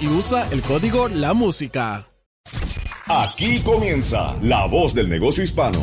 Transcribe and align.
Y 0.00 0.08
usa 0.08 0.46
el 0.52 0.60
código 0.60 1.08
La 1.08 1.32
Música. 1.32 2.06
Aquí 3.06 3.60
comienza 3.60 4.36
La 4.42 4.66
Voz 4.66 4.94
del 4.94 5.08
Negocio 5.08 5.42
Hispano. 5.42 5.82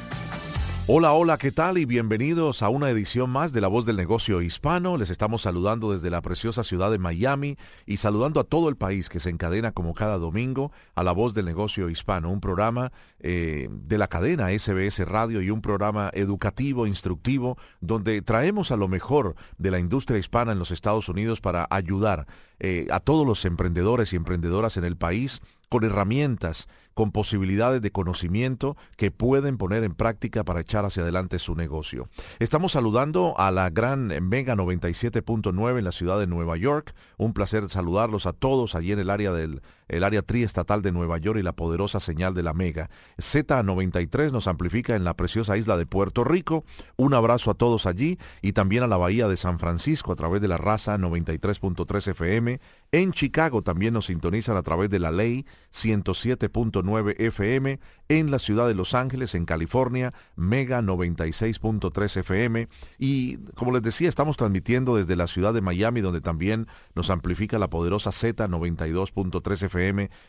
Hola, 0.87 1.13
hola, 1.13 1.37
¿qué 1.37 1.51
tal? 1.51 1.77
Y 1.77 1.85
bienvenidos 1.85 2.63
a 2.63 2.69
una 2.69 2.89
edición 2.89 3.29
más 3.29 3.53
de 3.53 3.61
La 3.61 3.67
Voz 3.67 3.85
del 3.85 3.97
Negocio 3.97 4.41
Hispano. 4.41 4.97
Les 4.97 5.11
estamos 5.11 5.43
saludando 5.43 5.93
desde 5.93 6.09
la 6.09 6.21
preciosa 6.21 6.63
ciudad 6.63 6.89
de 6.89 6.97
Miami 6.97 7.55
y 7.85 7.97
saludando 7.97 8.39
a 8.39 8.43
todo 8.43 8.67
el 8.67 8.75
país 8.75 9.07
que 9.07 9.19
se 9.19 9.29
encadena 9.29 9.73
como 9.73 9.93
cada 9.93 10.17
domingo 10.17 10.71
a 10.95 11.03
La 11.03 11.11
Voz 11.11 11.35
del 11.35 11.45
Negocio 11.45 11.87
Hispano, 11.87 12.31
un 12.31 12.41
programa 12.41 12.91
eh, 13.19 13.69
de 13.71 13.97
la 13.99 14.07
cadena 14.07 14.49
SBS 14.49 15.07
Radio 15.07 15.43
y 15.43 15.51
un 15.51 15.61
programa 15.61 16.09
educativo, 16.13 16.87
instructivo, 16.87 17.59
donde 17.79 18.23
traemos 18.23 18.71
a 18.71 18.75
lo 18.75 18.87
mejor 18.87 19.35
de 19.59 19.69
la 19.69 19.79
industria 19.79 20.17
hispana 20.17 20.51
en 20.51 20.59
los 20.59 20.71
Estados 20.71 21.07
Unidos 21.09 21.41
para 21.41 21.67
ayudar 21.69 22.25
eh, 22.59 22.87
a 22.89 22.99
todos 22.99 23.25
los 23.25 23.45
emprendedores 23.45 24.13
y 24.13 24.15
emprendedoras 24.15 24.77
en 24.77 24.85
el 24.85 24.97
país 24.97 25.41
con 25.71 25.85
herramientas, 25.85 26.67
con 26.93 27.13
posibilidades 27.13 27.81
de 27.81 27.91
conocimiento 27.91 28.75
que 28.97 29.09
pueden 29.09 29.57
poner 29.57 29.85
en 29.85 29.95
práctica 29.95 30.43
para 30.43 30.59
echar 30.59 30.83
hacia 30.83 31.03
adelante 31.03 31.39
su 31.39 31.55
negocio. 31.55 32.09
Estamos 32.39 32.73
saludando 32.73 33.35
a 33.37 33.51
la 33.51 33.69
gran 33.69 34.07
Mega 34.27 34.53
97.9 34.57 35.77
en 35.77 35.85
la 35.85 35.93
ciudad 35.93 36.19
de 36.19 36.27
Nueva 36.27 36.57
York. 36.57 36.93
Un 37.15 37.31
placer 37.31 37.69
saludarlos 37.69 38.25
a 38.25 38.33
todos 38.33 38.75
allí 38.75 38.91
en 38.91 38.99
el 38.99 39.09
área 39.09 39.31
del 39.31 39.61
el 39.91 40.03
área 40.03 40.21
triestatal 40.21 40.81
de 40.81 40.91
Nueva 40.91 41.17
York 41.17 41.37
y 41.37 41.43
la 41.43 41.53
poderosa 41.53 41.99
señal 41.99 42.33
de 42.33 42.43
la 42.43 42.53
Mega. 42.53 42.89
Z93 43.17 44.31
nos 44.31 44.47
amplifica 44.47 44.95
en 44.95 45.03
la 45.03 45.15
preciosa 45.15 45.57
isla 45.57 45.77
de 45.77 45.85
Puerto 45.85 46.23
Rico. 46.23 46.63
Un 46.95 47.13
abrazo 47.13 47.51
a 47.51 47.55
todos 47.55 47.85
allí 47.85 48.17
y 48.41 48.53
también 48.53 48.83
a 48.83 48.87
la 48.87 48.97
bahía 48.97 49.27
de 49.27 49.37
San 49.37 49.59
Francisco 49.59 50.13
a 50.13 50.15
través 50.15 50.41
de 50.41 50.47
la 50.47 50.57
raza 50.57 50.97
93.3 50.97 52.07
FM. 52.07 52.59
En 52.93 53.11
Chicago 53.11 53.61
también 53.61 53.93
nos 53.93 54.07
sintonizan 54.07 54.57
a 54.57 54.63
través 54.63 54.89
de 54.89 54.99
la 54.99 55.11
ley 55.11 55.45
107.9 55.73 57.15
FM. 57.19 57.79
En 58.09 58.31
la 58.31 58.39
ciudad 58.39 58.67
de 58.67 58.75
Los 58.75 58.93
Ángeles, 58.93 59.35
en 59.35 59.45
California, 59.45 60.13
Mega 60.35 60.81
96.3 60.81 62.17
FM. 62.17 62.67
Y 62.97 63.37
como 63.55 63.71
les 63.71 63.81
decía, 63.81 64.09
estamos 64.09 64.35
transmitiendo 64.35 64.95
desde 64.95 65.15
la 65.15 65.27
ciudad 65.27 65.53
de 65.53 65.61
Miami, 65.61 66.01
donde 66.01 66.19
también 66.19 66.67
nos 66.95 67.09
amplifica 67.09 67.59
la 67.59 67.69
poderosa 67.69 68.09
Z92.3 68.11 69.63
FM, 69.63 69.80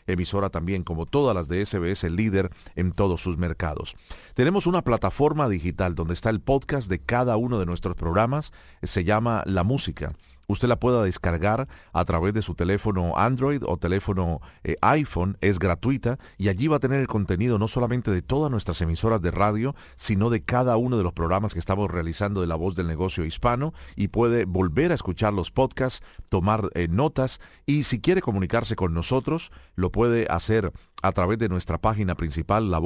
emisora 0.07 0.49
también 0.49 0.83
como 0.83 1.05
todas 1.05 1.35
las 1.35 1.47
de 1.47 1.65
SBS, 1.65 2.03
líder 2.11 2.49
en 2.75 2.91
todos 2.91 3.21
sus 3.21 3.37
mercados. 3.37 3.95
Tenemos 4.33 4.67
una 4.67 4.83
plataforma 4.83 5.49
digital 5.49 5.95
donde 5.95 6.13
está 6.13 6.29
el 6.29 6.41
podcast 6.41 6.89
de 6.89 6.99
cada 6.99 7.37
uno 7.37 7.59
de 7.59 7.65
nuestros 7.65 7.95
programas. 7.95 8.51
Se 8.81 9.03
llama 9.03 9.43
La 9.45 9.63
Música 9.63 10.13
usted 10.47 10.67
la 10.67 10.79
pueda 10.79 11.03
descargar 11.03 11.67
a 11.93 12.05
través 12.05 12.33
de 12.33 12.41
su 12.41 12.55
teléfono 12.55 13.13
Android 13.17 13.61
o 13.65 13.77
teléfono 13.77 14.41
eh, 14.63 14.75
iPhone, 14.81 15.37
es 15.41 15.59
gratuita 15.59 16.19
y 16.37 16.49
allí 16.49 16.67
va 16.67 16.77
a 16.77 16.79
tener 16.79 16.99
el 16.99 17.07
contenido 17.07 17.59
no 17.59 17.67
solamente 17.67 18.11
de 18.11 18.21
todas 18.21 18.51
nuestras 18.51 18.81
emisoras 18.81 19.21
de 19.21 19.31
radio, 19.31 19.75
sino 19.95 20.29
de 20.29 20.43
cada 20.43 20.77
uno 20.77 20.97
de 20.97 21.03
los 21.03 21.13
programas 21.13 21.53
que 21.53 21.59
estamos 21.59 21.89
realizando 21.89 22.41
de 22.41 22.47
la 22.47 22.55
voz 22.55 22.75
del 22.75 22.87
negocio 22.87 23.25
hispano 23.25 23.73
y 23.95 24.09
puede 24.09 24.45
volver 24.45 24.91
a 24.91 24.95
escuchar 24.95 25.33
los 25.33 25.51
podcasts, 25.51 26.03
tomar 26.29 26.69
eh, 26.73 26.87
notas 26.89 27.39
y 27.65 27.83
si 27.83 27.99
quiere 27.99 28.21
comunicarse 28.21 28.75
con 28.75 28.93
nosotros, 28.93 29.51
lo 29.75 29.91
puede 29.91 30.27
hacer 30.29 30.71
a 31.01 31.11
través 31.11 31.37
de 31.37 31.49
nuestra 31.49 31.79
página 31.79 32.15
principal, 32.15 32.71
la 32.71 32.79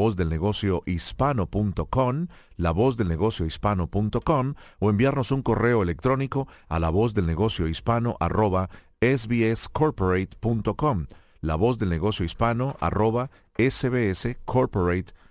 voz 2.57 2.57
del 2.57 2.57
negocio 2.57 2.57
hispano.com, 2.57 2.57
la 2.57 2.72
voz 2.72 2.97
del 2.97 3.07
negocio 3.07 3.45
hispano.com, 3.45 4.56
o 4.79 4.90
enviarnos 4.90 5.31
un 5.31 5.44
correo 5.44 5.84
electrónico 5.84 6.47
a 6.68 6.79
la 6.79 6.90
voz 6.90 7.13
del 7.13 7.25
negocio 7.25 7.68
hispano 7.68 8.18
arroba 8.19 8.69
sbscorporate.com, 13.59 15.26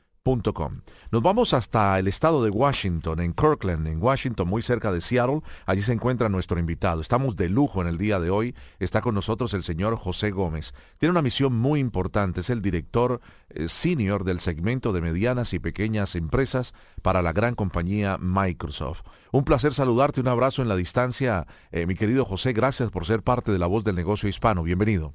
Nos 1.13 1.23
vamos 1.23 1.55
hasta 1.55 1.97
el 2.01 2.09
estado 2.09 2.43
de 2.43 2.51
Washington, 2.51 3.21
en 3.21 3.33
Kirkland, 3.33 3.87
en 3.87 4.03
Washington, 4.03 4.49
muy 4.49 4.61
cerca 4.61 4.91
de 4.91 5.01
Seattle. 5.01 5.43
Allí 5.67 5.83
se 5.83 5.93
encuentra 5.93 6.29
nuestro 6.29 6.59
invitado. 6.59 7.01
Estamos 7.01 7.37
de 7.37 7.49
lujo 7.49 7.81
en 7.81 7.87
el 7.87 7.97
día 7.97 8.19
de 8.19 8.31
hoy. 8.31 8.53
Está 8.81 9.03
con 9.03 9.15
nosotros 9.15 9.55
el 9.55 9.63
señor 9.63 9.97
José 9.97 10.33
Gómez. 10.33 10.75
Tiene 10.99 11.13
una 11.13 11.23
misión 11.23 11.55
muy 11.55 11.79
importante. 11.79 12.41
Es 12.41 12.51
el 12.51 12.61
director 12.61 13.21
eh, 13.51 13.69
senior 13.69 14.25
del 14.25 14.41
segmento 14.41 14.93
de 14.93 15.01
medianas 15.01 15.53
y 15.53 15.61
pequeñas 15.61 16.17
empresas 16.17 16.75
para 17.03 17.23
la 17.23 17.33
gran 17.33 17.55
compañía 17.55 18.19
Microsoft. 18.19 19.03
Un 19.31 19.45
placer 19.45 19.75
saludarte. 19.75 20.21
Un 20.21 20.29
abrazo 20.29 20.61
en 20.61 20.69
la 20.69 20.75
distancia, 20.75 21.47
eh, 21.71 21.87
mi 21.87 21.95
querido 21.95 22.25
José. 22.25 22.53
Gracias 22.53 22.91
por 22.91 23.07
ser 23.07 23.23
parte 23.23 23.53
de 23.53 23.61
la 23.61 23.69
voz 23.69 23.85
del 23.85 23.95
negocio 23.95 24.29
hispano. 24.29 24.65
Bienvenido. 24.65 25.15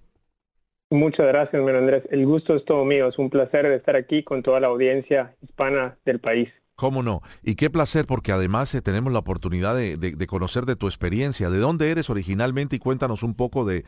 Muchas 0.92 1.26
gracias, 1.26 1.66
don 1.66 1.74
Andrés. 1.74 2.04
El 2.12 2.26
gusto 2.26 2.54
es 2.54 2.66
todo 2.66 2.84
mío. 2.84 3.08
Es 3.08 3.18
un 3.18 3.30
placer 3.30 3.66
de 3.66 3.76
estar 3.76 3.96
aquí 3.96 4.24
con 4.24 4.44
toda 4.44 4.60
la 4.60 4.68
audiencia 4.68 5.34
hispana 5.42 5.98
del 6.04 6.20
país. 6.20 6.50
¿Cómo 6.76 7.02
no? 7.02 7.22
Y 7.44 7.56
qué 7.56 7.70
placer 7.70 8.06
porque 8.06 8.34
además 8.34 8.76
eh, 8.76 8.82
tenemos 8.82 9.14
la 9.14 9.20
oportunidad 9.20 9.74
de, 9.74 10.28
conocer 10.28 10.66
de 10.66 10.76
tu 10.76 10.88
experiencia, 10.88 11.50
de 11.50 11.60
dónde 11.60 11.92
eres 11.92 12.10
originalmente 12.10 12.76
y 12.76 12.80
cuéntanos 12.80 13.24
un 13.24 13.36
poco 13.36 13.64
de, 13.64 13.84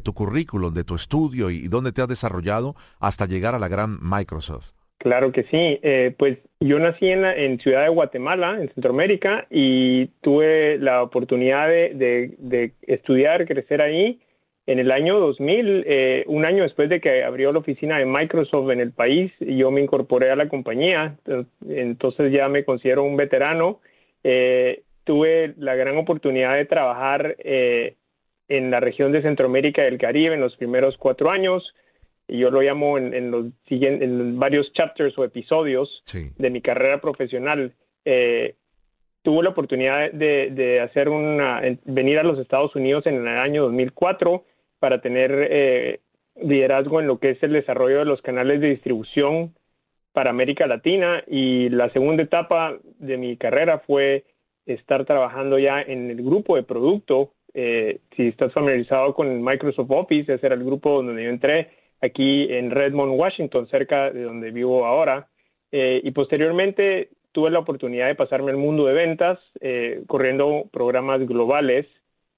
tu 0.00 0.14
currículum, 0.14 0.72
de 0.72 0.84
tu 0.84 0.94
estudio 0.94 1.50
y, 1.50 1.68
dónde 1.68 1.92
te 1.92 2.00
has 2.00 2.08
desarrollado 2.08 2.74
hasta 2.98 3.26
llegar 3.26 3.54
a 3.54 3.58
la 3.58 3.68
gran 3.68 3.98
Microsoft. 4.00 4.70
Claro 4.96 5.32
que 5.32 5.42
sí. 5.50 5.80
Eh, 5.82 6.14
pues 6.18 6.38
yo 6.60 6.78
nací 6.78 7.08
en, 7.08 7.22
la, 7.22 7.36
en 7.36 7.60
Ciudad 7.60 7.82
de 7.82 7.90
Guatemala, 7.90 8.56
en 8.58 8.72
Centroamérica, 8.72 9.46
y 9.50 10.06
tuve 10.22 10.78
la 10.78 11.02
oportunidad 11.02 11.68
de, 11.68 11.92
de 12.38 12.72
estudiar, 12.86 13.46
crecer 13.46 13.82
ahí 13.82 14.22
en 14.68 14.78
el 14.78 14.92
año 14.92 15.18
2000, 15.18 15.84
eh, 15.86 16.24
un 16.26 16.44
año 16.44 16.62
después 16.62 16.90
de 16.90 17.00
que 17.00 17.24
abrió 17.24 17.54
la 17.54 17.58
oficina 17.58 17.96
de 17.96 18.04
Microsoft 18.04 18.70
en 18.70 18.80
el 18.80 18.92
país, 18.92 19.32
yo 19.40 19.70
me 19.70 19.80
incorporé 19.80 20.30
a 20.30 20.36
la 20.36 20.50
compañía, 20.50 21.16
entonces 21.66 22.30
ya 22.30 22.50
me 22.50 22.66
considero 22.66 23.02
un 23.02 23.16
veterano. 23.16 23.80
Eh, 24.24 24.82
tuve 25.04 25.54
la 25.56 25.74
gran 25.74 25.96
oportunidad 25.96 26.54
de 26.54 26.66
trabajar 26.66 27.34
eh, 27.38 27.96
en 28.48 28.70
la 28.70 28.80
región 28.80 29.10
de 29.10 29.22
Centroamérica 29.22 29.80
y 29.80 29.84
del 29.86 29.96
Caribe 29.96 30.34
en 30.34 30.42
los 30.42 30.56
primeros 30.56 30.98
cuatro 30.98 31.30
años. 31.30 31.74
Y 32.26 32.40
yo 32.40 32.50
lo 32.50 32.60
llamo 32.60 32.98
en, 32.98 33.30
los 33.30 33.46
en 33.70 34.38
varios 34.38 34.74
chapters 34.74 35.16
o 35.16 35.24
episodios 35.24 36.04
de 36.12 36.50
mi 36.50 36.60
carrera 36.60 37.00
profesional. 37.00 37.74
tuve 38.04 39.42
la 39.42 39.48
oportunidad 39.48 40.12
de, 40.12 40.50
de, 40.50 40.80
hacer 40.80 41.08
una, 41.08 41.62
venir 41.86 42.18
a 42.18 42.22
los 42.22 42.38
Estados 42.38 42.76
Unidos 42.76 43.06
en 43.06 43.14
el 43.14 43.28
año 43.28 43.62
2004 43.62 44.44
para 44.78 45.00
tener 45.00 45.32
eh, 45.50 46.00
liderazgo 46.36 47.00
en 47.00 47.06
lo 47.06 47.18
que 47.18 47.30
es 47.30 47.42
el 47.42 47.52
desarrollo 47.52 47.98
de 47.98 48.04
los 48.04 48.22
canales 48.22 48.60
de 48.60 48.70
distribución 48.70 49.54
para 50.12 50.30
América 50.30 50.66
Latina 50.66 51.22
y 51.26 51.68
la 51.68 51.90
segunda 51.90 52.22
etapa 52.22 52.78
de 52.98 53.18
mi 53.18 53.36
carrera 53.36 53.80
fue 53.80 54.24
estar 54.66 55.04
trabajando 55.04 55.58
ya 55.58 55.80
en 55.80 56.10
el 56.10 56.22
grupo 56.22 56.56
de 56.56 56.62
producto. 56.62 57.34
Eh, 57.54 58.00
si 58.16 58.28
estás 58.28 58.52
familiarizado 58.52 59.14
con 59.14 59.42
Microsoft 59.42 59.90
Office, 59.90 60.32
ese 60.32 60.46
era 60.46 60.54
el 60.54 60.64
grupo 60.64 61.02
donde 61.02 61.24
yo 61.24 61.30
entré 61.30 61.70
aquí 62.00 62.48
en 62.50 62.70
Redmond, 62.70 63.18
Washington, 63.18 63.68
cerca 63.68 64.10
de 64.10 64.22
donde 64.22 64.50
vivo 64.50 64.86
ahora. 64.86 65.28
Eh, 65.72 66.00
y 66.04 66.10
posteriormente 66.12 67.10
tuve 67.32 67.50
la 67.50 67.58
oportunidad 67.58 68.06
de 68.06 68.14
pasarme 68.14 68.50
al 68.50 68.56
mundo 68.56 68.86
de 68.86 68.94
ventas, 68.94 69.38
corriendo 70.06 70.68
programas 70.72 71.20
globales, 71.26 71.86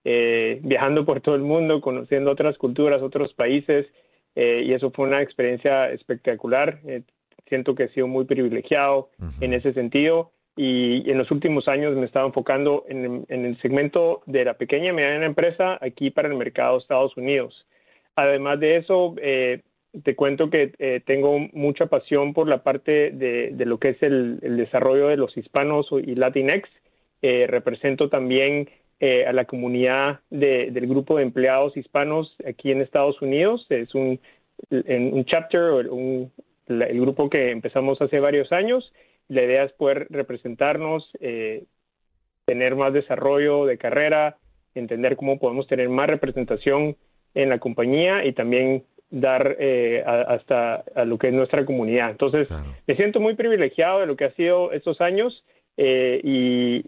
viajando 0.05 1.05
por 1.05 1.21
todo 1.21 1.35
el 1.35 1.43
mundo, 1.43 1.81
conociendo 1.81 2.31
otras 2.31 2.57
culturas, 2.59 3.03
otros 3.03 3.35
países, 3.35 3.87
y 4.35 4.73
eso 4.73 4.91
fue 4.91 5.07
una 5.07 5.21
experiencia 5.21 5.91
espectacular. 5.91 6.81
siento 7.49 7.75
que 7.75 7.85
he 7.85 7.89
sido 7.89 8.07
muy 8.07 8.25
privilegiado 8.25 9.11
en 9.41 9.53
ese 9.53 9.73
sentido 9.73 10.33
y 10.57 11.11
en 11.11 11.17
los 11.17 11.31
últimos 11.31 11.69
años 11.69 11.95
me 11.97 12.05
estaba 12.05 12.27
enfocando 12.27 12.85
en, 12.89 13.25
el 13.29 13.59
segmento 13.63 14.23
de 14.27 14.45
la 14.45 14.59
pequeña 14.59 14.91
y 14.91 14.93
mediana 14.93 15.25
empresa 15.25 15.79
aquí 15.81 16.11
para 16.11 16.29
el 16.29 16.35
mercado 16.35 16.75
de 16.75 16.83
Estados 16.83 17.17
Unidos. 17.17 17.67
Además 18.15 18.61
de 18.61 18.77
eso, 18.77 19.15
eh, 19.23 19.63
te 20.03 20.15
cuento 20.15 20.51
que 20.51 20.75
eh, 20.79 21.01
tengo 21.05 21.39
mucha 21.55 21.87
pasión 21.87 22.35
por 22.35 22.47
la 22.47 22.63
parte 22.63 23.11
de, 23.11 23.55
lo 23.65 23.79
que 23.79 23.91
es 23.91 24.03
el, 24.03 24.39
desarrollo 24.41 25.09
de 25.09 25.17
los 25.17 25.37
hispanos 25.37 25.89
y 25.93 26.15
Latinx. 26.15 26.69
Eh, 27.23 27.47
represento 27.49 28.09
también 28.11 28.69
a 29.01 29.33
la 29.33 29.47
comunidad 29.47 30.21
del 30.29 30.87
grupo 30.87 31.17
de 31.17 31.23
empleados 31.23 31.77
hispanos 31.77 32.37
aquí 32.47 32.71
en 32.71 32.83
Estados 32.83 33.23
Unidos. 33.23 33.67
Es 33.71 33.95
un, 33.95 34.21
un 34.71 35.25
chapter, 35.25 35.89
un, 35.89 36.31
el 36.69 37.01
grupo 37.01 37.31
que 37.31 37.51
empezamos 37.51 38.01
hace 38.03 38.21
varios 38.21 38.53
años 38.53 38.93
la 39.31 39.45
idea 39.45 39.63
es 39.63 39.73
poder 39.73 40.09
representarnos, 40.11 41.09
eh, 41.21 41.65
tener 42.47 42.75
más 42.75 42.93
desarrollo 42.93 43.65
de 43.65 43.79
carrera, 43.79 44.39
entender 44.75 45.17
cómo 45.17 45.39
podemos 45.39 45.69
tener 45.69 45.89
más 45.89 46.09
representación 46.09 46.97
en 47.35 47.49
la 47.49 47.59
compañía 47.59 48.25
y 48.25 48.33
también 48.33 48.85
dar 49.09 49.57
eh, 49.61 50.03
hasta 50.05 50.85
a 50.97 51.05
lo 51.05 51.17
que 51.17 51.29
es 51.29 51.33
nuestra 51.33 51.65
comunidad. 51.65 52.11
Entonces, 52.11 52.49
me 52.89 52.97
siento 52.97 53.21
muy 53.21 53.35
privilegiado 53.35 54.01
de 54.01 54.07
lo 54.07 54.17
que 54.17 54.25
ha 54.25 54.33
sido 54.33 54.73
estos 54.73 55.01
años 55.01 55.45
eh, 55.77 56.21
y, 56.25 56.85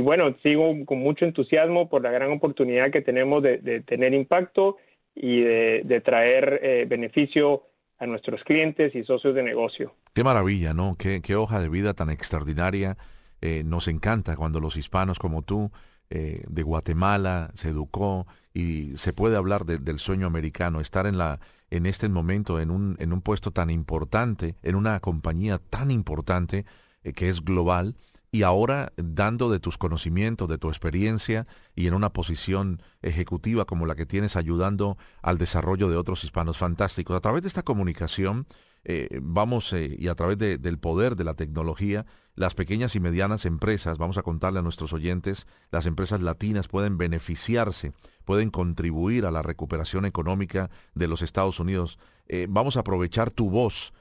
bueno, 0.00 0.34
sigo 0.42 0.74
con 0.84 0.98
mucho 0.98 1.24
entusiasmo 1.24 1.88
por 1.88 2.02
la 2.02 2.10
gran 2.10 2.30
oportunidad 2.30 2.90
que 2.90 3.02
tenemos 3.02 3.42
de, 3.42 3.58
tener 3.86 4.14
impacto 4.14 4.76
y 5.14 5.40
de, 5.40 6.02
traer 6.04 6.86
beneficio 6.88 7.64
a 7.98 8.06
nuestros 8.06 8.42
clientes 8.44 8.94
y 8.94 9.04
socios 9.04 9.34
de 9.34 9.42
negocio. 9.42 9.94
Qué 10.12 10.24
maravilla, 10.24 10.74
¿no? 10.74 10.96
Qué, 10.98 11.36
hoja 11.36 11.60
de 11.60 11.68
vida 11.68 11.94
tan 11.94 12.10
extraordinaria. 12.10 12.96
Eh, 13.40 13.62
nos 13.64 13.88
encanta 13.88 14.36
cuando 14.36 14.60
los 14.60 14.76
hispanos 14.76 15.18
como 15.18 15.42
tú 15.42 15.70
eh, 16.08 16.42
de 16.48 16.62
Guatemala 16.62 17.50
se 17.54 17.68
educó 17.68 18.26
y 18.54 18.96
se 18.96 19.12
puede 19.12 19.36
hablar 19.36 19.66
del 19.66 19.98
sueño 19.98 20.26
americano, 20.26 20.80
estar 20.80 21.06
en, 21.06 21.18
la, 21.18 21.40
en 21.70 21.84
este 21.84 22.08
momento 22.08 22.60
en 22.60 22.70
un, 22.70 22.96
en 22.98 23.12
un 23.12 23.20
puesto 23.20 23.50
tan 23.50 23.68
importante, 23.68 24.54
en 24.62 24.74
una 24.74 24.98
compañía 25.00 25.58
tan 25.58 25.90
importante 25.90 26.64
eh, 27.04 27.12
que 27.12 27.28
es 27.28 27.44
global 27.44 27.94
y 28.36 28.42
ahora 28.42 28.92
dando 28.98 29.50
de 29.50 29.60
tus 29.60 29.78
conocimientos, 29.78 30.46
de 30.46 30.58
tu 30.58 30.68
experiencia 30.68 31.46
y 31.74 31.86
en 31.86 31.94
una 31.94 32.12
posición 32.12 32.82
ejecutiva 33.00 33.64
como 33.64 33.86
la 33.86 33.94
que 33.94 34.04
tienes 34.04 34.36
ayudando 34.36 34.98
al 35.22 35.38
desarrollo 35.38 35.88
de 35.88 35.96
otros 35.96 36.22
hispanos 36.22 36.58
fantásticos. 36.58 37.16
A 37.16 37.20
través 37.20 37.40
de 37.40 37.48
esta 37.48 37.62
comunicación 37.62 38.46
eh, 38.84 39.20
vamos 39.22 39.72
eh, 39.72 39.96
y 39.98 40.08
a 40.08 40.14
través 40.14 40.36
del 40.36 40.78
poder 40.78 41.16
de 41.16 41.24
la 41.24 41.32
tecnología, 41.32 42.04
las 42.34 42.52
pequeñas 42.52 42.94
y 42.94 43.00
medianas 43.00 43.46
empresas, 43.46 43.96
vamos 43.96 44.18
a 44.18 44.22
contarle 44.22 44.58
a 44.58 44.62
nuestros 44.62 44.92
oyentes, 44.92 45.46
las 45.70 45.86
empresas 45.86 46.20
latinas 46.20 46.68
pueden 46.68 46.98
beneficiarse, 46.98 47.94
pueden 48.26 48.50
contribuir 48.50 49.24
a 49.24 49.30
la 49.30 49.40
recuperación 49.40 50.04
económica 50.04 50.68
de 50.94 51.08
los 51.08 51.22
Estados 51.22 51.58
Unidos. 51.58 51.98
Eh, 52.28 52.48
vamos 52.50 52.76
a 52.76 52.80
aprovechar 52.80 53.30
tu 53.30 53.48
voz 53.48 53.94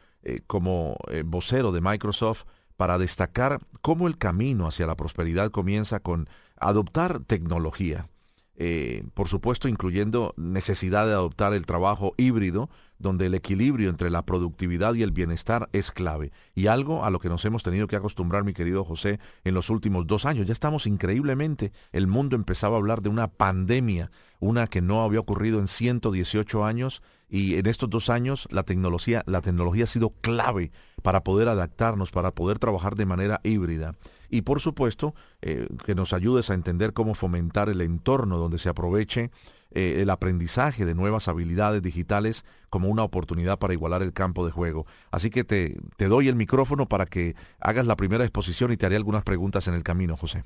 como 0.47 0.97
vocero 1.23 1.71
de 1.71 1.81
Microsoft 1.81 2.45
para 2.77 2.97
destacar 2.97 3.59
cómo 3.81 4.07
el 4.07 4.17
camino 4.17 4.67
hacia 4.67 4.87
la 4.87 4.95
prosperidad 4.95 5.51
comienza 5.51 5.99
con 5.99 6.29
adoptar 6.57 7.19
tecnología. 7.19 8.09
Eh, 8.57 9.03
por 9.13 9.27
supuesto, 9.27 9.67
incluyendo 9.67 10.33
necesidad 10.37 11.05
de 11.05 11.13
adoptar 11.13 11.53
el 11.53 11.65
trabajo 11.65 12.13
híbrido, 12.17 12.69
donde 12.97 13.25
el 13.25 13.33
equilibrio 13.33 13.89
entre 13.89 14.09
la 14.09 14.25
productividad 14.25 14.93
y 14.95 15.03
el 15.03 15.11
bienestar 15.11 15.69
es 15.73 15.91
clave. 15.91 16.31
Y 16.53 16.67
algo 16.67 17.03
a 17.03 17.09
lo 17.09 17.19
que 17.19 17.27
nos 17.27 17.43
hemos 17.43 17.63
tenido 17.63 17.87
que 17.87 17.97
acostumbrar, 17.97 18.45
mi 18.45 18.53
querido 18.53 18.85
José, 18.85 19.19
en 19.43 19.53
los 19.53 19.69
últimos 19.69 20.07
dos 20.07 20.25
años. 20.25 20.47
Ya 20.47 20.53
estamos 20.53 20.87
increíblemente, 20.87 21.73
el 21.91 22.07
mundo 22.07 22.37
empezaba 22.37 22.75
a 22.75 22.79
hablar 22.79 23.01
de 23.01 23.09
una 23.09 23.27
pandemia, 23.27 24.11
una 24.39 24.67
que 24.67 24.81
no 24.81 25.03
había 25.03 25.19
ocurrido 25.19 25.59
en 25.59 25.67
118 25.67 26.63
años, 26.63 27.01
y 27.29 27.55
en 27.55 27.65
estos 27.65 27.89
dos 27.89 28.09
años 28.09 28.47
la 28.51 28.63
tecnología, 28.63 29.23
la 29.25 29.41
tecnología 29.41 29.85
ha 29.85 29.87
sido 29.87 30.11
clave 30.21 30.71
para 31.01 31.23
poder 31.23 31.47
adaptarnos, 31.47 32.11
para 32.11 32.31
poder 32.31 32.59
trabajar 32.59 32.95
de 32.95 33.05
manera 33.05 33.41
híbrida. 33.43 33.95
Y 34.29 34.41
por 34.41 34.59
supuesto, 34.59 35.15
eh, 35.41 35.67
que 35.85 35.95
nos 35.95 36.13
ayudes 36.13 36.49
a 36.49 36.53
entender 36.53 36.93
cómo 36.93 37.15
fomentar 37.15 37.69
el 37.69 37.81
entorno 37.81 38.37
donde 38.37 38.57
se 38.57 38.69
aproveche 38.69 39.31
eh, 39.71 39.97
el 40.01 40.09
aprendizaje 40.09 40.85
de 40.85 40.95
nuevas 40.95 41.27
habilidades 41.27 41.81
digitales 41.81 42.45
como 42.69 42.89
una 42.89 43.03
oportunidad 43.03 43.59
para 43.59 43.73
igualar 43.73 44.01
el 44.01 44.13
campo 44.13 44.45
de 44.45 44.51
juego. 44.51 44.85
Así 45.11 45.29
que 45.29 45.43
te, 45.43 45.75
te 45.97 46.07
doy 46.07 46.27
el 46.27 46.35
micrófono 46.35 46.87
para 46.87 47.05
que 47.05 47.35
hagas 47.59 47.85
la 47.85 47.95
primera 47.95 48.23
exposición 48.23 48.71
y 48.71 48.77
te 48.77 48.85
haré 48.85 48.95
algunas 48.95 49.23
preguntas 49.23 49.67
en 49.67 49.73
el 49.73 49.83
camino, 49.83 50.17
José. 50.17 50.43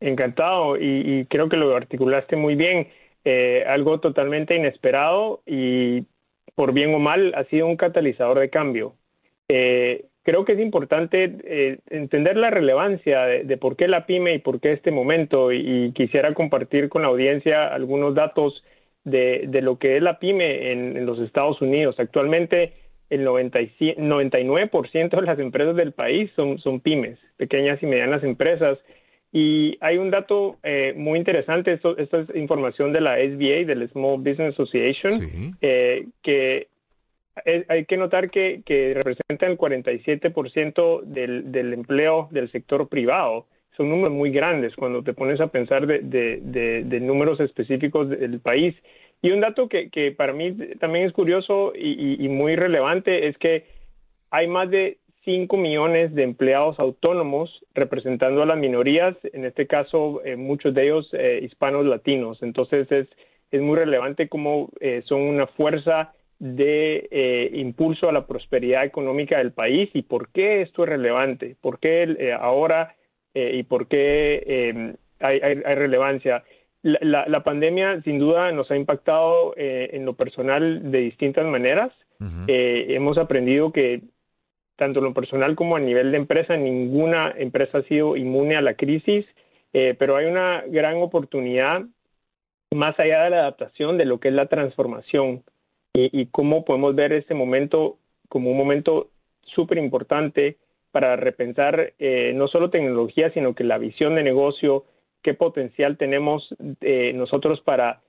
Encantado 0.00 0.76
y 0.76 1.26
creo 1.28 1.48
que 1.48 1.56
lo 1.56 1.74
articulaste 1.74 2.36
muy 2.36 2.54
bien. 2.54 2.88
Eh, 3.24 3.64
algo 3.66 4.00
totalmente 4.00 4.56
inesperado 4.56 5.42
y 5.44 6.04
por 6.54 6.72
bien 6.72 6.94
o 6.94 6.98
mal 6.98 7.32
ha 7.36 7.44
sido 7.44 7.66
un 7.66 7.76
catalizador 7.76 8.38
de 8.38 8.50
cambio. 8.50 8.96
Eh, 9.48 10.06
creo 10.22 10.44
que 10.44 10.52
es 10.52 10.60
importante 10.60 11.36
eh, 11.44 11.78
entender 11.88 12.36
la 12.36 12.50
relevancia 12.50 13.24
de, 13.26 13.56
por 13.56 13.76
qué 13.76 13.88
la 13.88 14.06
pyme 14.06 14.34
y 14.34 14.38
por 14.38 14.60
qué 14.60 14.72
este 14.72 14.90
momento 14.90 15.52
y, 15.52 15.92
quisiera 15.92 16.34
compartir 16.34 16.88
con 16.88 17.02
la 17.02 17.08
audiencia 17.08 17.66
algunos 17.66 18.14
datos 18.14 18.64
de, 19.04 19.48
lo 19.62 19.78
que 19.78 19.96
es 19.96 20.02
la 20.02 20.18
pyme 20.18 20.72
en, 20.72 21.06
los 21.06 21.18
Estados 21.18 21.60
Unidos. 21.62 21.96
Actualmente 21.98 22.74
el 23.08 23.26
99% 23.26 25.08
de 25.08 25.22
las 25.22 25.38
empresas 25.38 25.76
del 25.76 25.92
país 25.92 26.30
son, 26.36 26.58
son 26.58 26.80
pymes, 26.80 27.18
pequeñas 27.36 27.82
y 27.82 27.86
medianas 27.86 28.22
empresas 28.22 28.78
y 29.32 29.76
hay 29.80 29.98
un 29.98 30.10
dato 30.10 30.58
eh, 30.62 30.94
muy 30.96 31.18
interesante, 31.18 31.72
esto, 31.72 31.96
esta 31.98 32.20
es 32.20 32.34
información 32.34 32.92
de 32.92 33.02
la 33.02 33.16
SBA, 33.18 33.64
del 33.66 33.88
Small 33.90 34.18
Business 34.18 34.54
Association, 34.54 35.56
eh, 35.60 36.06
que 36.22 36.68
hay 37.68 37.84
que 37.84 37.96
notar 37.96 38.30
que, 38.30 38.62
que 38.64 38.94
representa 38.94 39.46
el 39.46 39.56
47% 39.56 41.02
del, 41.02 41.52
del 41.52 41.72
empleo 41.72 42.28
del 42.32 42.50
sector 42.50 42.88
privado. 42.88 43.46
Son 43.76 43.88
números 43.88 44.12
muy 44.12 44.30
grandes 44.30 44.74
cuando 44.74 45.04
te 45.04 45.14
pones 45.14 45.40
a 45.40 45.46
pensar 45.46 45.86
de, 45.86 46.00
de, 46.00 47.00
números 47.00 47.38
específicos 47.38 48.08
del 48.08 48.40
país. 48.40 48.74
Y 49.22 49.30
un 49.30 49.40
dato 49.40 49.68
que, 49.68 49.88
que 49.88 50.10
para 50.10 50.32
mí 50.32 50.52
también 50.80 51.06
es 51.06 51.12
curioso 51.12 51.72
y, 51.76 52.16
y 52.24 52.28
muy 52.28 52.56
relevante 52.56 53.28
es 53.28 53.38
que 53.38 53.66
hay 54.30 54.48
más 54.48 54.68
de 54.68 54.98
5 55.24 55.56
millones 55.56 56.14
de 56.14 56.22
empleados 56.22 56.78
autónomos 56.78 57.64
representando 57.74 58.42
a 58.42 58.46
las 58.46 58.56
minorías, 58.56 59.14
en 59.32 59.44
este 59.44 59.66
caso 59.66 60.22
eh, 60.24 60.36
muchos 60.36 60.74
de 60.74 60.84
ellos 60.84 61.10
eh, 61.12 61.40
hispanos 61.42 61.86
latinos. 61.86 62.38
Entonces 62.42 62.90
es, 62.90 63.08
es 63.50 63.60
muy 63.60 63.76
relevante 63.76 64.28
cómo 64.28 64.70
eh, 64.80 65.02
son 65.04 65.22
una 65.22 65.46
fuerza 65.46 66.14
de 66.38 67.50
impulso 67.54 68.08
a 68.08 68.12
la 68.12 68.28
prosperidad 68.28 68.84
económica 68.84 69.38
del 69.38 69.50
país 69.50 69.90
y 69.92 70.02
por 70.02 70.28
qué 70.28 70.62
esto 70.62 70.84
es 70.84 70.88
relevante, 70.88 71.56
por 71.60 71.80
qué 71.80 72.36
ahora 72.40 72.94
y 73.34 73.64
por 73.64 73.88
qué 73.88 74.44
em, 74.46 74.94
hay, 75.18 75.40
hay, 75.40 75.74
relevancia. 75.74 76.44
La, 76.82 77.26
la, 77.26 77.42
pandemia 77.42 78.00
sin 78.02 78.20
duda 78.20 78.52
nos 78.52 78.70
ha 78.70 78.76
impactado 78.76 79.52
en 79.56 80.04
lo 80.04 80.12
personal 80.12 80.92
de 80.92 81.00
distintas 81.00 81.44
maneras. 81.44 81.90
hemos 82.46 83.18
aprendido 83.18 83.72
que 83.72 84.02
tanto 84.78 85.00
en 85.00 85.06
lo 85.06 85.12
personal 85.12 85.56
como 85.56 85.74
a 85.74 85.80
nivel 85.80 86.12
de 86.12 86.18
empresa, 86.18 86.56
ninguna 86.56 87.34
empresa 87.36 87.78
ha 87.78 87.82
sido 87.82 88.16
inmune 88.16 88.54
a 88.54 88.62
la 88.62 88.74
crisis, 88.74 89.26
eh, 89.72 89.96
pero 89.98 90.14
hay 90.14 90.26
una 90.26 90.62
gran 90.68 90.98
oportunidad 91.02 91.84
más 92.72 92.98
allá 93.00 93.24
de 93.24 93.30
la 93.30 93.40
adaptación 93.40 93.98
de 93.98 94.04
lo 94.04 94.20
que 94.20 94.28
es 94.28 94.34
la 94.34 94.46
transformación. 94.46 95.42
Y, 95.94 96.26
cómo 96.26 96.64
podemos 96.64 96.94
ver 96.94 97.12
este 97.12 97.34
momento 97.34 97.98
como 98.28 98.52
un 98.52 98.56
momento 98.56 99.10
súper 99.42 99.78
importante 99.78 100.58
para 100.92 101.16
repensar 101.16 101.94
eh, 101.98 102.32
no 102.36 102.46
solo 102.46 102.70
tecnología, 102.70 103.32
sino 103.32 103.56
que 103.56 103.64
la 103.64 103.78
visión 103.78 104.14
de 104.14 104.22
negocio, 104.22 104.84
qué 105.22 105.34
potencial 105.34 105.96
tenemos 105.96 106.54
eh, 106.82 107.12
nosotros 107.14 107.60
para 107.60 108.02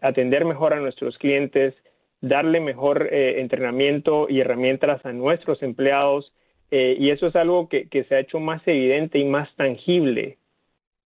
atender 0.00 0.44
mejor 0.44 0.72
a 0.72 0.78
nuestros 0.78 1.18
clientes, 1.18 1.74
darle 2.20 2.60
mejor 2.60 3.08
eh, 3.10 3.40
entrenamiento 3.40 4.26
y 4.28 4.40
herramientas 4.40 5.04
a 5.04 5.12
nuestros 5.12 5.62
empleados. 5.62 6.32
Eh, 6.70 6.96
y 6.98 7.10
eso 7.10 7.26
es 7.26 7.36
algo 7.36 7.68
que, 7.68 7.88
se 8.08 8.14
ha 8.14 8.18
hecho 8.18 8.40
más 8.40 8.62
evidente 8.66 9.18
y 9.18 9.24
más 9.24 9.54
tangible 9.56 10.38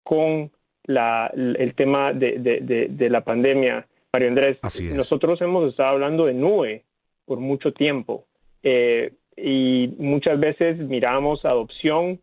con 0.02 0.50
el 0.84 1.74
tema 1.76 2.12
de, 2.12 3.08
la 3.10 3.20
pandemia. 3.22 3.86
Mario 4.12 4.28
Andrés, 4.28 4.58
nosotros 4.94 5.40
hemos 5.40 5.68
estado 5.68 5.90
hablando 5.90 6.26
de 6.26 6.34
nube 6.34 6.84
por 7.24 7.38
mucho 7.38 7.72
tiempo 7.72 8.26
eh, 8.64 9.12
y 9.36 9.94
muchas 9.98 10.40
veces 10.40 10.78
miramos 10.78 11.44
adopción 11.44 12.20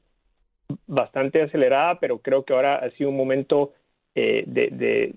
bastante 0.85 1.41
acelerada, 1.41 1.99
pero 2.01 2.19
creo 2.19 2.43
que 2.43 2.53
ahora 2.53 2.75
ha 2.75 2.91
sido 2.91 3.09
un 3.09 3.17
momento 3.17 3.73
de, 4.13 5.15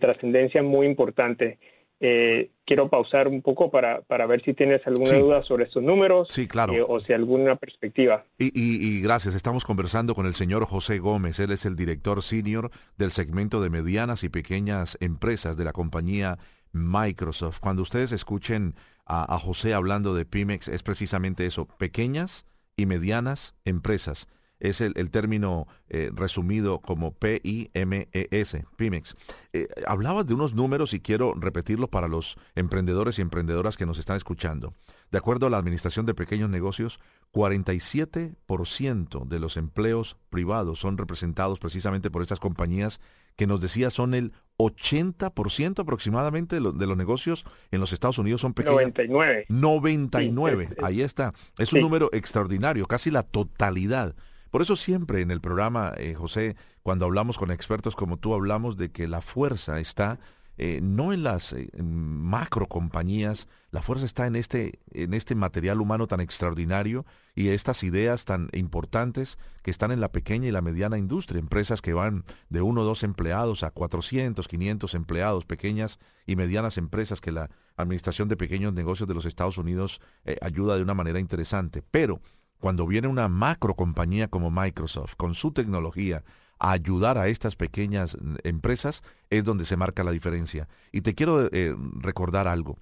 trascendencia 0.00 0.64
muy 0.64 0.86
importante. 0.86 1.58
Eh, 2.00 2.50
quiero 2.64 2.88
pausar 2.88 3.26
un 3.26 3.42
poco 3.42 3.70
para, 3.72 4.02
para 4.02 4.26
ver 4.26 4.44
si 4.44 4.54
tienes 4.54 4.86
alguna 4.86 5.18
duda 5.18 5.42
sobre 5.42 5.64
estos 5.64 5.82
números 5.82 6.28
sí, 6.30 6.46
claro. 6.46 6.72
Eh, 6.72 6.84
o 6.86 7.00
si 7.00 7.12
alguna 7.12 7.56
perspectiva. 7.56 8.24
Y, 8.38 8.52
y, 8.54 9.00
gracias, 9.00 9.34
estamos 9.34 9.64
conversando 9.64 10.14
con 10.14 10.26
el 10.26 10.36
señor 10.36 10.64
José 10.66 10.98
Gómez, 11.00 11.40
él 11.40 11.50
es 11.50 11.66
el 11.66 11.74
director 11.74 12.22
senior 12.22 12.70
del 12.96 13.10
segmento 13.10 13.60
de 13.60 13.70
medianas 13.70 14.22
y 14.22 14.28
pequeñas 14.28 14.96
empresas 15.00 15.56
de 15.56 15.64
la 15.64 15.72
compañía 15.72 16.38
Microsoft. 16.70 17.58
Cuando 17.58 17.82
ustedes 17.82 18.12
escuchen 18.12 18.76
a, 19.04 19.34
a 19.34 19.38
José 19.38 19.74
hablando 19.74 20.14
de 20.14 20.24
Pymex, 20.24 20.68
es 20.68 20.84
precisamente 20.84 21.46
eso, 21.46 21.66
pequeñas 21.66 22.46
y 22.76 22.86
medianas 22.86 23.56
empresas 23.64 24.28
es 24.60 24.80
el, 24.80 25.10
término 25.10 25.66
eh, 25.88 26.10
resumido 26.14 26.80
como 26.80 27.12
P-I-M-E-S, 27.12 28.64
PIMEX. 28.76 29.14
Eh, 29.52 29.68
hablabas 29.86 30.26
de 30.26 30.34
unos 30.34 30.54
números 30.54 30.94
y 30.94 31.00
quiero 31.00 31.34
repetirlos 31.34 31.88
para 31.88 32.08
los 32.08 32.36
emprendedores 32.54 33.18
y 33.18 33.22
emprendedoras 33.22 33.76
que 33.76 33.86
nos 33.86 33.98
están 33.98 34.16
escuchando. 34.16 34.74
De 35.10 35.18
acuerdo 35.18 35.46
a 35.46 35.50
la 35.50 35.58
Administración 35.58 36.06
de 36.06 36.14
Pequeños 36.14 36.50
Negocios, 36.50 37.00
47% 37.32 39.26
de 39.26 39.38
los 39.38 39.56
empleos 39.56 40.16
privados 40.30 40.80
son 40.80 40.98
representados 40.98 41.58
precisamente 41.58 42.10
por 42.10 42.22
estas 42.22 42.40
compañías 42.40 43.00
que 43.36 43.46
nos 43.46 43.60
decía 43.60 43.90
son 43.90 44.14
el 44.14 44.32
80% 44.58 45.78
aproximadamente 45.78 46.60
de, 46.60 46.72
de, 46.72 46.86
los 46.86 46.96
negocios 46.96 47.44
en 47.70 47.80
los 47.80 47.92
Estados 47.92 48.18
Unidos 48.18 48.40
son 48.40 48.52
pequeños. 48.52 48.76
99. 48.76 49.46
99, 49.48 50.70
ahí 50.82 51.02
está. 51.02 51.32
Es 51.56 51.72
un 51.72 51.80
número 51.80 52.10
extraordinario, 52.12 52.86
casi 52.86 53.12
la 53.12 53.22
totalidad. 53.22 54.16
Por 54.50 54.62
eso 54.62 54.76
siempre 54.76 55.20
en 55.20 55.30
el 55.30 55.40
programa, 55.40 55.92
eh, 55.96 56.14
José, 56.14 56.56
cuando 56.82 57.04
hablamos 57.04 57.38
con 57.38 57.50
expertos 57.50 57.94
como 57.96 58.16
tú, 58.16 58.34
hablamos 58.34 58.76
de 58.76 58.90
que 58.90 59.08
la 59.08 59.20
fuerza 59.20 59.78
está 59.80 60.18
eh, 60.60 60.80
no 60.82 61.12
en 61.12 61.22
las 61.22 61.52
eh, 61.52 61.70
macro 61.80 62.66
compañías, 62.66 63.46
la 63.70 63.80
fuerza 63.80 64.04
está 64.04 64.26
en 64.26 64.34
este, 64.34 64.80
en 64.90 65.14
este 65.14 65.36
material 65.36 65.80
humano 65.80 66.08
tan 66.08 66.20
extraordinario 66.20 67.06
y 67.36 67.48
estas 67.50 67.84
ideas 67.84 68.24
tan 68.24 68.48
importantes 68.52 69.38
que 69.62 69.70
están 69.70 69.92
en 69.92 70.00
la 70.00 70.10
pequeña 70.10 70.48
y 70.48 70.50
la 70.50 70.60
mediana 70.60 70.98
industria, 70.98 71.38
empresas 71.38 71.80
que 71.80 71.92
van 71.92 72.24
de 72.48 72.60
uno 72.60 72.80
o 72.80 72.84
dos 72.84 73.04
empleados 73.04 73.62
a 73.62 73.70
400, 73.70 74.48
500 74.48 74.94
empleados, 74.94 75.44
pequeñas 75.44 76.00
y 76.26 76.34
medianas 76.34 76.76
empresas 76.76 77.20
que 77.20 77.30
la 77.30 77.50
Administración 77.76 78.28
de 78.28 78.36
Pequeños 78.36 78.72
Negocios 78.72 79.08
de 79.08 79.14
los 79.14 79.26
Estados 79.26 79.58
Unidos 79.58 80.00
ayuda 80.42 80.74
de 80.74 80.82
una 80.82 80.94
manera 80.94 81.20
interesante. 81.20 81.80
Pero 81.80 82.20
cuando 82.58 82.86
viene 82.86 83.08
una 83.08 83.28
macro 83.28 83.74
compañía 83.74 84.28
como 84.28 84.50
Microsoft 84.50 85.14
con 85.16 85.34
su 85.34 85.52
tecnología 85.52 86.24
a 86.58 86.72
ayudar 86.72 87.18
a 87.18 87.28
estas 87.28 87.56
pequeñas 87.56 88.16
mm, 88.20 88.36
empresas, 88.44 89.02
es 89.30 89.44
donde 89.44 89.64
se 89.64 89.76
marca 89.76 90.04
la 90.04 90.10
diferencia. 90.10 90.68
Y 90.92 91.02
te 91.02 91.14
quiero 91.14 91.48
eh, 91.52 91.74
recordar 91.94 92.48
algo. 92.48 92.78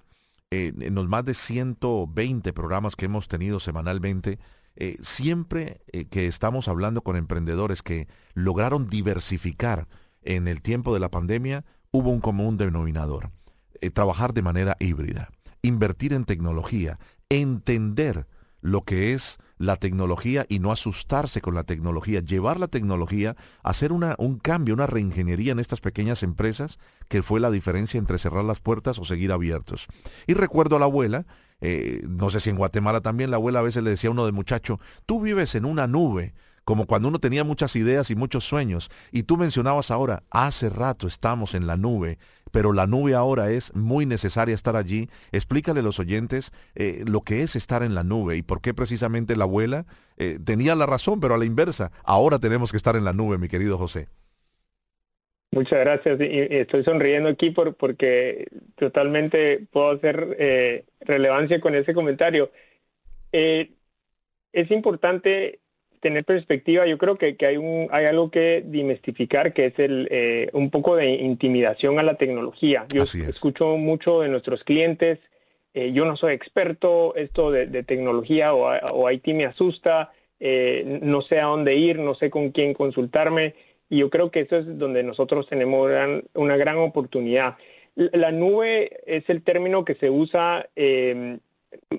en 0.49 0.95
los 0.95 1.07
más 1.09 1.25
de 1.25 1.33
120 1.33 2.53
programas 2.53 2.95
que 2.95 3.05
hemos 3.05 3.27
tenido 3.27 3.59
semanalmente, 3.59 4.39
eh, 4.77 4.95
siempre 5.01 5.81
eh, 5.91 6.05
que 6.05 6.27
estamos 6.27 6.67
hablando 6.67 7.01
con 7.01 7.17
emprendedores 7.17 7.81
que 7.81 8.07
lograron 8.33 8.87
diversificar 8.87 9.87
en 10.21 10.47
el 10.47 10.61
tiempo 10.61 10.93
de 10.93 11.01
la 11.01 11.09
pandemia, 11.09 11.65
hubo 11.91 12.11
un 12.11 12.21
común 12.21 12.57
denominador. 12.57 13.31
trabajar 13.93 14.33
de 14.33 14.41
manera 14.41 14.75
híbrida, 14.79 15.29
invertir 15.61 16.13
en 16.13 16.25
tecnología, 16.25 16.97
entender 17.29 18.25
lo 18.61 18.81
que 18.83 19.13
es 19.13 19.37
la 19.57 19.75
tecnología 19.75 20.45
y 20.49 20.59
no 20.59 20.71
asustarse 20.71 21.41
con 21.41 21.55
la 21.55 21.63
tecnología, 21.63 22.19
llevar 22.21 22.59
la 22.59 22.67
tecnología, 22.67 23.35
hacer 23.63 23.91
una, 23.91 24.15
un 24.17 24.37
cambio, 24.37 24.73
una 24.73 24.87
reingeniería 24.87 25.51
en 25.51 25.59
estas 25.59 25.81
pequeñas 25.81 26.23
empresas, 26.23 26.79
que 27.07 27.23
fue 27.23 27.39
la 27.39 27.51
diferencia 27.51 27.97
entre 27.97 28.17
cerrar 28.17 28.45
las 28.45 28.59
puertas 28.59 28.99
o 28.99 29.05
seguir 29.05 29.31
abiertos. 29.31 29.87
Y 30.27 30.33
recuerdo 30.33 30.75
a 30.75 30.79
la 30.79 30.85
abuela, 30.85 31.25
eh, 31.61 32.01
no 32.07 32.29
sé 32.29 32.39
si 32.39 32.49
en 32.49 32.57
Guatemala 32.57 33.01
también, 33.01 33.31
la 33.31 33.37
abuela 33.37 33.59
a 33.59 33.63
veces 33.63 33.83
le 33.83 33.89
decía 33.89 34.09
a 34.09 34.13
uno 34.13 34.25
de 34.25 34.31
muchacho, 34.31 34.79
tú 35.05 35.21
vives 35.21 35.55
en 35.55 35.65
una 35.65 35.87
nube, 35.87 36.33
como 36.63 36.85
cuando 36.85 37.07
uno 37.07 37.19
tenía 37.19 37.45
muchas 37.45 37.75
ideas 37.77 38.11
y 38.11 38.15
muchos 38.15 38.43
sueños. 38.45 38.89
Y 39.11 39.23
tú 39.23 39.37
mencionabas 39.37 39.89
ahora, 39.89 40.23
hace 40.29 40.69
rato 40.69 41.07
estamos 41.07 41.55
en 41.55 41.65
la 41.65 41.77
nube, 41.77 42.19
pero 42.57 42.73
la 42.73 42.87
nube 42.87 43.13
ahora 43.13 43.51
es 43.51 43.75
muy 43.75 44.07
necesaria 44.07 44.55
estar 44.55 44.75
allí. 44.75 45.09
Explícale 45.31 45.81
a 45.81 45.83
los 45.83 45.99
oyentes 45.99 46.51
eh, 46.73 47.03
lo 47.07 47.21
que 47.21 47.43
es 47.43 47.55
estar 47.55 47.83
en 47.83 47.93
la 47.93 48.03
nube 48.03 48.35
y 48.35 48.41
por 48.41 48.61
qué 48.61 48.73
precisamente 48.73 49.35
la 49.35 49.43
abuela 49.43 49.85
eh, 50.17 50.39
tenía 50.43 50.73
la 50.73 50.87
razón, 50.87 51.19
pero 51.19 51.35
a 51.35 51.37
la 51.37 51.45
inversa. 51.45 51.91
Ahora 52.03 52.39
tenemos 52.39 52.71
que 52.71 52.77
estar 52.77 52.95
en 52.95 53.05
la 53.05 53.13
nube, 53.13 53.37
mi 53.37 53.47
querido 53.47 53.77
José. 53.77 54.07
Muchas 55.51 55.81
gracias. 55.81 56.17
estoy 56.19 56.83
sonriendo 56.83 57.29
aquí 57.29 57.51
por, 57.51 57.75
porque 57.75 58.47
totalmente 58.73 59.67
puedo 59.71 59.91
hacer 59.91 60.35
eh, 60.39 60.85
relevancia 61.01 61.61
con 61.61 61.75
ese 61.75 61.93
comentario. 61.93 62.51
es 63.31 63.69
importante 64.71 65.59
tener 65.99 66.23
perspectiva, 66.25 66.85
yo 66.85 66.97
creo 66.97 67.17
que, 67.17 67.35
hay, 67.45 67.57
un, 67.57 67.87
hay 67.91 68.05
algo 68.05 68.29
que 68.29 68.63
dimestificar, 68.65 69.53
que 69.53 69.65
es 69.67 69.79
el, 69.79 70.07
eh, 70.11 70.49
un 70.53 70.69
poco 70.69 70.95
de 70.95 71.11
intimidación 71.11 71.99
a 71.99 72.03
la 72.03 72.15
tecnología. 72.15 72.85
Yo 72.93 73.03
escucho 73.03 73.77
mucho 73.77 74.21
de 74.21 74.29
nuestros 74.29 74.63
clientes, 74.63 75.19
eh, 75.73 75.91
yo 75.93 76.05
no 76.05 76.15
soy 76.15 76.33
experto, 76.33 77.15
esto 77.15 77.51
de, 77.51 77.83
tecnología 77.83 78.53
o, 78.53 78.67
o, 78.93 79.11
IT 79.11 79.27
me 79.27 79.45
asusta, 79.45 80.11
eh, 80.39 80.99
no 81.01 81.21
sé 81.21 81.39
a 81.39 81.45
dónde 81.45 81.75
ir, 81.75 81.99
no 81.99 82.15
sé 82.15 82.29
con 82.29 82.51
quién 82.51 82.73
consultarme, 82.73 83.55
y 83.89 83.99
yo 83.99 84.09
creo 84.09 84.31
que 84.31 84.41
eso 84.41 84.57
es 84.57 84.77
donde 84.77 85.03
nosotros 85.03 85.47
tenemos 85.47 85.89
una 86.33 86.57
gran 86.57 86.77
oportunidad. 86.77 87.55
La 87.95 88.31
nube 88.31 88.99
es 89.05 89.23
el 89.29 89.41
término 89.41 89.85
que 89.85 89.95
se 89.95 90.09
usa 90.09 90.69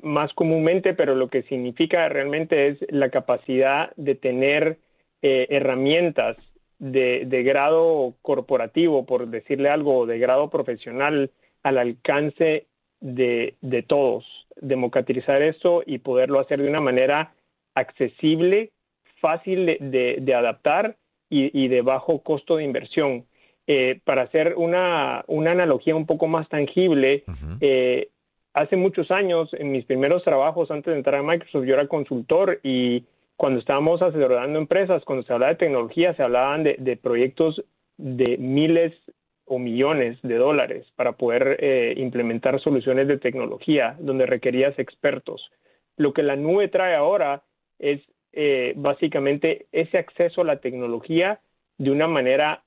más 0.03 0.35
comúnmente, 0.35 0.95
pero 0.95 1.15
lo 1.15 1.29
que 1.29 1.43
significa 1.43 2.09
realmente 2.09 2.69
es 2.69 2.79
la 2.89 3.11
capacidad 3.11 3.93
de 3.97 4.15
tener 4.15 4.79
eh, 5.23 5.47
herramientas 5.51 6.37
de, 6.79 7.43
grado 7.45 8.15
corporativo, 8.23 9.05
por 9.05 9.29
decirle 9.29 9.69
algo, 9.69 10.07
de 10.07 10.19
grado 10.19 10.49
profesional 10.51 11.31
al 11.63 11.79
alcance 11.79 12.67
de, 13.01 13.57
todos. 13.87 14.47
Democratizar 14.61 15.43
eso 15.43 15.83
y 15.87 15.99
poderlo 15.99 16.41
hacer 16.41 16.63
de 16.63 16.69
una 16.69 16.81
manera 16.81 17.35
accesible, 17.75 18.73
fácil 19.21 19.77
de, 19.81 20.35
adaptar 20.35 20.97
y, 21.29 21.69
de 21.69 21.83
bajo 21.83 22.23
costo 22.23 22.57
de 22.57 22.65
inversión. 22.65 23.27
Eh, 23.67 24.01
para 24.05 24.23
hacer 24.23 24.55
una, 24.57 25.25
analogía 25.29 25.95
un 25.95 26.07
poco 26.07 26.27
más 26.27 26.49
tangible, 26.49 27.25
hace 28.59 28.77
muchos 28.77 29.11
años, 29.11 29.50
en 29.53 29.73
mis 29.73 29.85
primeros 29.85 30.23
trabajos 30.25 30.71
antes 30.71 30.93
de 30.93 30.99
entrar 30.99 31.21
a 31.21 31.23
Microsoft, 31.23 31.65
yo 31.65 31.75
era 31.75 31.87
consultor 31.87 32.61
y 32.62 33.05
cuando 33.37 33.61
estábamos 33.61 34.03
asesorando 34.03 34.59
empresas, 34.59 35.05
cuando 35.05 35.25
se 35.25 35.33
hablaba 35.33 35.53
de 35.53 35.59
tecnología, 35.59 36.15
se 36.15 36.23
hablaban 36.25 36.65
de, 36.65 36.99
proyectos 37.00 37.65
de 37.97 38.37
miles 38.38 38.95
o 39.45 39.59
millones 39.59 40.19
de 40.23 40.37
dólares 40.37 40.87
para 40.97 41.12
poder 41.12 41.57
eh, 41.61 41.95
implementar 41.97 42.61
soluciones 42.61 43.07
de 43.07 43.17
tecnología 43.17 43.97
donde 44.00 44.27
requerías 44.27 44.79
expertos. 44.79 45.53
Lo 45.97 46.12
que 46.12 46.23
la 46.23 46.37
nube 46.37 46.69
trae 46.69 46.95
ahora 46.95 47.45
es 47.79 48.00
eh, 48.33 48.75
básicamente 48.77 49.67
ese 49.73 49.99
acceso 49.99 50.43
a 50.43 50.45
la 50.45 50.61
tecnología 50.61 51.41
de 51.79 51.93
una 51.93 52.09
manera 52.09 52.65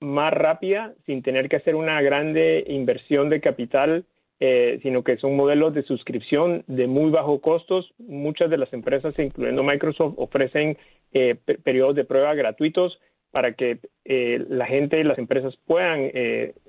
más 0.00 0.32
rápida, 0.32 0.94
sin 1.06 1.22
tener 1.22 1.48
que 1.48 1.56
hacer 1.56 1.74
una 1.74 2.00
grande 2.02 2.64
inversión 2.68 3.30
de 3.30 3.40
capital 3.40 4.04
eh, 4.42 4.80
sino 4.82 5.04
que 5.04 5.18
son 5.18 5.36
modelos 5.36 5.74
de 5.74 5.82
suscripción 5.82 6.64
de 6.66 6.86
muy 6.86 7.10
bajo 7.10 7.42
costos. 7.42 7.92
Muchas 7.98 8.48
de 8.48 8.56
las 8.56 8.72
empresas, 8.72 9.14
incluyendo 9.18 9.62
Microsoft, 9.62 10.14
ofrecen 10.16 10.78
eh, 11.12 11.34
periodos 11.34 11.94
de 11.94 12.04
prueba 12.04 12.32
gratuitos 12.34 13.00
para 13.30 13.52
que 13.52 13.80
eh, 14.06 14.42
la 14.48 14.64
gente 14.64 14.98
y 14.98 15.04
las 15.04 15.18
empresas 15.18 15.58
puedan 15.66 16.10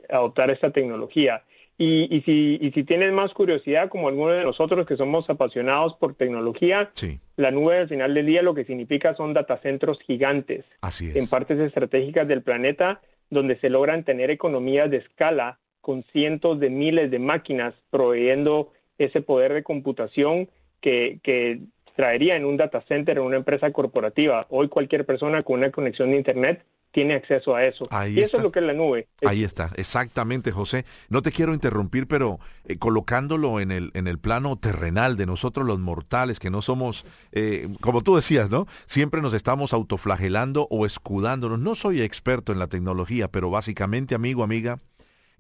adoptar 0.10 0.50
esta 0.50 0.72
tecnología. 0.72 1.44
Y, 1.78 2.22
si, 2.25 2.60
y 2.62 2.72
si 2.74 2.84
tienes 2.84 3.12
más 3.12 3.34
curiosidad, 3.34 3.90
como 3.90 4.08
algunos 4.08 4.36
de 4.36 4.44
nosotros 4.44 4.86
que 4.86 4.98
somos 4.98 5.28
apasionados 5.30 5.96
por 5.96 6.13
tecnología, 6.13 6.92
la 7.38 7.50
nube 7.50 7.80
al 7.80 7.88
final 7.88 8.13
del 8.13 8.28
día 8.28 8.44
lo 8.44 8.54
que 8.54 8.66
significa 8.66 9.16
son 9.16 9.34
datacentros 9.34 9.98
gigantes 10.06 10.66
en 11.00 11.28
partes 11.28 11.58
estratégicas 11.58 12.28
del 12.28 12.44
planeta 12.44 13.01
donde 13.32 13.58
se 13.60 13.72
logran 13.72 14.04
tener 14.04 14.30
economías 14.30 14.92
de 14.92 14.98
escala 14.98 15.58
con 15.82 16.04
cientos 16.12 16.60
de 16.60 16.70
miles 16.70 17.12
de 17.12 17.20
máquinas 17.20 17.74
proveyendo 17.90 18.72
ese 18.98 19.22
poder 19.22 19.54
de 19.54 19.64
computación 19.64 20.50
que, 20.80 21.20
que 21.24 21.62
traería 21.96 22.36
en 22.36 22.46
un 22.46 22.58
data 22.58 22.84
center 22.88 23.18
en 23.18 23.24
una 23.24 23.38
empresa 23.38 23.72
corporativa. 23.72 24.48
Hoy 24.50 24.70
cualquier 24.70 25.06
persona 25.06 25.44
con 25.44 25.60
una 25.60 25.72
conexión 25.72 26.12
de 26.12 26.18
Internet 26.18 26.66
tiene 26.92 27.14
acceso 27.14 27.56
a 27.56 27.66
eso. 27.66 27.88
y 28.10 28.20
eso 28.20 28.38
es 28.38 28.44
lo 28.44 28.52
que 28.52 28.60
es 28.60 28.66
la 28.66 28.74
nube. 28.74 29.08
Ahí 29.26 29.44
está, 29.44 29.72
exactamente, 29.76 30.52
José. 30.52 30.86
No 31.10 31.22
te 31.22 31.32
quiero 31.32 31.54
interrumpir, 31.54 32.08
pero 32.08 32.40
eh, 32.66 32.78
colocándolo 32.78 33.60
en 33.60 33.72
el, 33.72 33.92
en 33.94 34.08
el 34.08 34.20
plano 34.20 34.58
terrenal 34.58 35.16
de 35.16 35.26
nosotros 35.26 35.66
los 35.66 35.80
mortales, 35.80 36.40
que 36.40 36.50
no 36.50 36.62
somos, 36.62 37.06
eh, 37.32 37.70
como 37.80 38.02
tú 38.02 38.16
decías, 38.16 38.50
¿no? 38.50 38.68
Siempre 38.86 39.22
nos 39.22 39.34
estamos 39.34 39.74
autoflagelando 39.74 40.68
o 40.70 40.86
escudándonos. 40.86 41.60
No 41.60 41.76
soy 41.76 42.02
experto 42.02 42.52
en 42.52 42.60
la 42.60 42.68
tecnología, 42.68 43.30
pero 43.30 43.50
básicamente, 43.50 44.14
amigo, 44.14 44.44
amiga, 44.44 44.80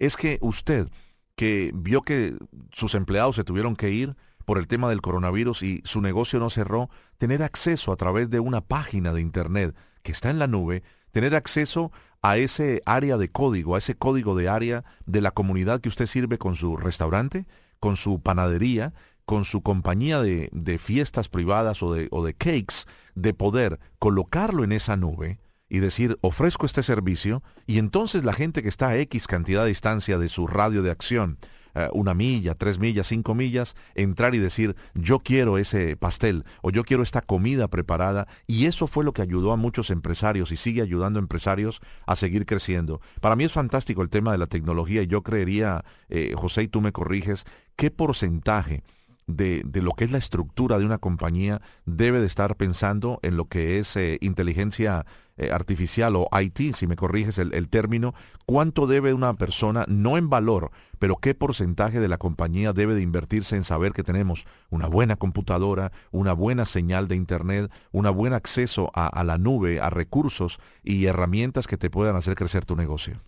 es 0.01 0.17
que 0.17 0.39
usted 0.41 0.89
que 1.35 1.71
vio 1.75 2.01
que 2.01 2.35
sus 2.71 2.95
empleados 2.95 3.35
se 3.35 3.43
tuvieron 3.43 3.75
que 3.75 3.91
ir 3.91 4.15
por 4.45 4.57
el 4.57 4.67
tema 4.67 4.89
del 4.89 4.99
coronavirus 4.99 5.61
y 5.61 5.81
su 5.85 6.01
negocio 6.01 6.39
no 6.39 6.49
cerró, 6.49 6.89
tener 7.19 7.43
acceso 7.43 7.91
a 7.91 7.95
través 7.95 8.31
de 8.31 8.39
una 8.39 8.61
página 8.61 9.13
de 9.13 9.21
Internet 9.21 9.75
que 10.01 10.11
está 10.11 10.31
en 10.31 10.39
la 10.39 10.47
nube, 10.47 10.81
tener 11.11 11.35
acceso 11.35 11.91
a 12.23 12.37
ese 12.37 12.81
área 12.87 13.17
de 13.17 13.29
código, 13.29 13.75
a 13.75 13.77
ese 13.77 13.95
código 13.95 14.35
de 14.35 14.49
área 14.49 14.83
de 15.05 15.21
la 15.21 15.29
comunidad 15.29 15.81
que 15.81 15.89
usted 15.89 16.07
sirve 16.07 16.39
con 16.39 16.55
su 16.55 16.77
restaurante, 16.77 17.45
con 17.79 17.95
su 17.95 18.21
panadería, 18.21 18.93
con 19.25 19.45
su 19.45 19.61
compañía 19.61 20.19
de, 20.19 20.79
fiestas 20.79 21.29
privadas 21.29 21.83
o 21.83 21.93
de, 21.93 22.07
o 22.09 22.25
de 22.25 22.33
cakes, 22.33 22.85
de 23.13 23.35
poder 23.35 23.79
colocarlo 23.99 24.63
en 24.63 24.71
esa 24.71 24.97
nube 24.97 25.39
y 25.71 25.79
decir, 25.79 26.19
ofrezco 26.19 26.65
este 26.65 26.83
servicio, 26.83 27.43
y 27.65 27.79
entonces 27.79 28.25
la 28.25 28.33
gente 28.33 28.61
que 28.61 28.67
está 28.67 28.89
a 28.89 28.97
X 28.97 29.25
cantidad 29.25 29.61
de 29.61 29.69
distancia 29.69 30.17
de 30.17 30.27
su 30.27 30.45
radio 30.45 30.83
de 30.83 30.91
acción, 30.91 31.37
eh, 31.75 31.87
una 31.93 32.13
milla, 32.13 32.55
tres 32.55 32.77
millas, 32.77 33.07
cinco 33.07 33.35
millas, 33.35 33.77
entrar 33.95 34.35
y 34.35 34.39
decir, 34.39 34.75
yo 34.95 35.19
quiero 35.19 35.57
ese 35.57 35.95
pastel 35.95 36.43
o 36.61 36.71
yo 36.71 36.83
quiero 36.83 37.03
esta 37.03 37.21
comida 37.21 37.69
preparada. 37.69 38.27
Y 38.47 38.65
eso 38.65 38.85
fue 38.85 39.05
lo 39.05 39.13
que 39.13 39.21
ayudó 39.21 39.53
a 39.53 39.55
muchos 39.55 39.91
empresarios 39.91 40.51
y 40.51 40.57
sigue 40.57 40.81
ayudando 40.81 41.19
a 41.19 41.21
empresarios 41.21 41.79
a 42.05 42.17
seguir 42.17 42.45
creciendo. 42.45 42.99
Para 43.21 43.37
mí 43.37 43.45
es 43.45 43.53
fantástico 43.53 44.01
el 44.01 44.09
tema 44.09 44.33
de 44.33 44.39
la 44.39 44.47
tecnología 44.47 45.03
y 45.03 45.07
yo 45.07 45.23
creería, 45.23 45.85
eh, 46.09 46.33
José, 46.35 46.63
y 46.63 46.67
tú 46.67 46.81
me 46.81 46.91
corriges, 46.91 47.45
¿qué 47.77 47.91
porcentaje? 47.91 48.83
De, 49.27 49.63
lo 49.73 49.91
que 49.91 50.03
es 50.03 50.11
la 50.11 50.17
estructura 50.17 50.77
de 50.77 50.85
una 50.85 50.97
compañía 50.97 51.61
debe 51.85 52.19
de 52.19 52.27
estar 52.27 52.57
pensando 52.57 53.19
en 53.23 53.37
lo 53.37 53.45
que 53.45 53.79
es 53.79 53.95
eh, 53.95 54.17
inteligencia 54.21 55.05
artificial 55.51 56.15
o 56.15 56.29
IT, 56.39 56.75
si 56.75 56.85
me 56.85 56.95
corriges 56.95 57.39
el, 57.39 57.55
el, 57.55 57.67
término, 57.67 58.13
cuánto 58.45 58.85
debe 58.85 59.15
una 59.15 59.33
persona, 59.33 59.85
no 59.87 60.15
en 60.17 60.29
valor, 60.29 60.69
pero 60.99 61.15
¿qué 61.15 61.33
porcentaje 61.33 61.99
de 61.99 62.07
la 62.07 62.19
compañía 62.19 62.73
debe 62.73 62.93
de 62.93 63.01
invertirse 63.01 63.55
en 63.55 63.63
saber 63.63 63.91
que 63.91 64.03
tenemos 64.03 64.45
una 64.69 64.85
buena 64.85 65.15
computadora, 65.15 65.91
una 66.11 66.33
buena 66.33 66.65
señal 66.65 67.07
de 67.07 67.15
Internet, 67.15 67.71
un 67.91 68.05
buen 68.11 68.33
acceso 68.33 68.91
a, 68.93 69.23
la 69.23 69.37
nube, 69.37 69.79
a 69.79 69.89
recursos 69.89 70.59
y 70.83 71.05
herramientas 71.05 71.65
que 71.65 71.77
te 71.77 71.89
puedan 71.89 72.15
hacer 72.15 72.35
crecer 72.35 72.65
tu 72.65 72.75
negocio? 72.75 73.19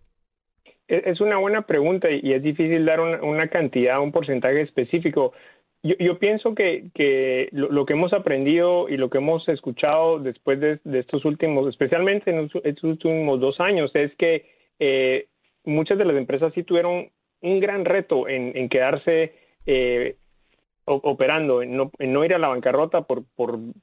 E, 0.87 1.01
es 1.05 1.21
una 1.21 1.37
buena 1.37 1.63
pregunta 1.63 2.09
y 2.11 2.33
es 2.33 2.43
difícil 2.43 2.85
dar 2.85 2.99
una, 2.99 3.47
cantidad, 3.47 3.99
un 3.99 4.11
porcentaje 4.11 4.61
específico. 4.61 5.33
Yo, 5.83 6.17
pienso 6.17 6.55
que, 6.55 7.49
lo, 7.51 7.85
que 7.85 7.91
hemos 7.91 8.13
aprendido 8.13 8.87
y 8.87 8.95
lo 8.95 9.09
que 9.09 9.17
hemos 9.17 9.49
escuchado 9.49 10.17
después 10.17 10.57
de, 10.61 10.79
estos 10.97 11.25
últimos, 11.25 11.67
especialmente 11.67 12.31
en 12.31 12.49
estos 12.63 12.83
últimos 12.85 13.37
dos 13.41 13.59
años, 13.59 13.91
es 13.93 14.15
que 14.15 14.49
eh, 14.79 15.27
muchas 15.65 15.97
de 15.97 16.05
las 16.05 16.15
empresas 16.15 16.53
sí 16.55 16.63
tuvieron 16.63 17.11
un 17.41 17.59
gran 17.59 17.83
reto 17.83 18.29
en, 18.29 18.69
quedarse 18.69 19.33
eh, 19.65 20.15
operando, 20.85 21.61
en 21.61 21.75
no, 21.75 22.25
ir 22.25 22.33
a 22.33 22.39
la 22.39 22.47
bancarrota 22.47 23.05
por, 23.05 23.25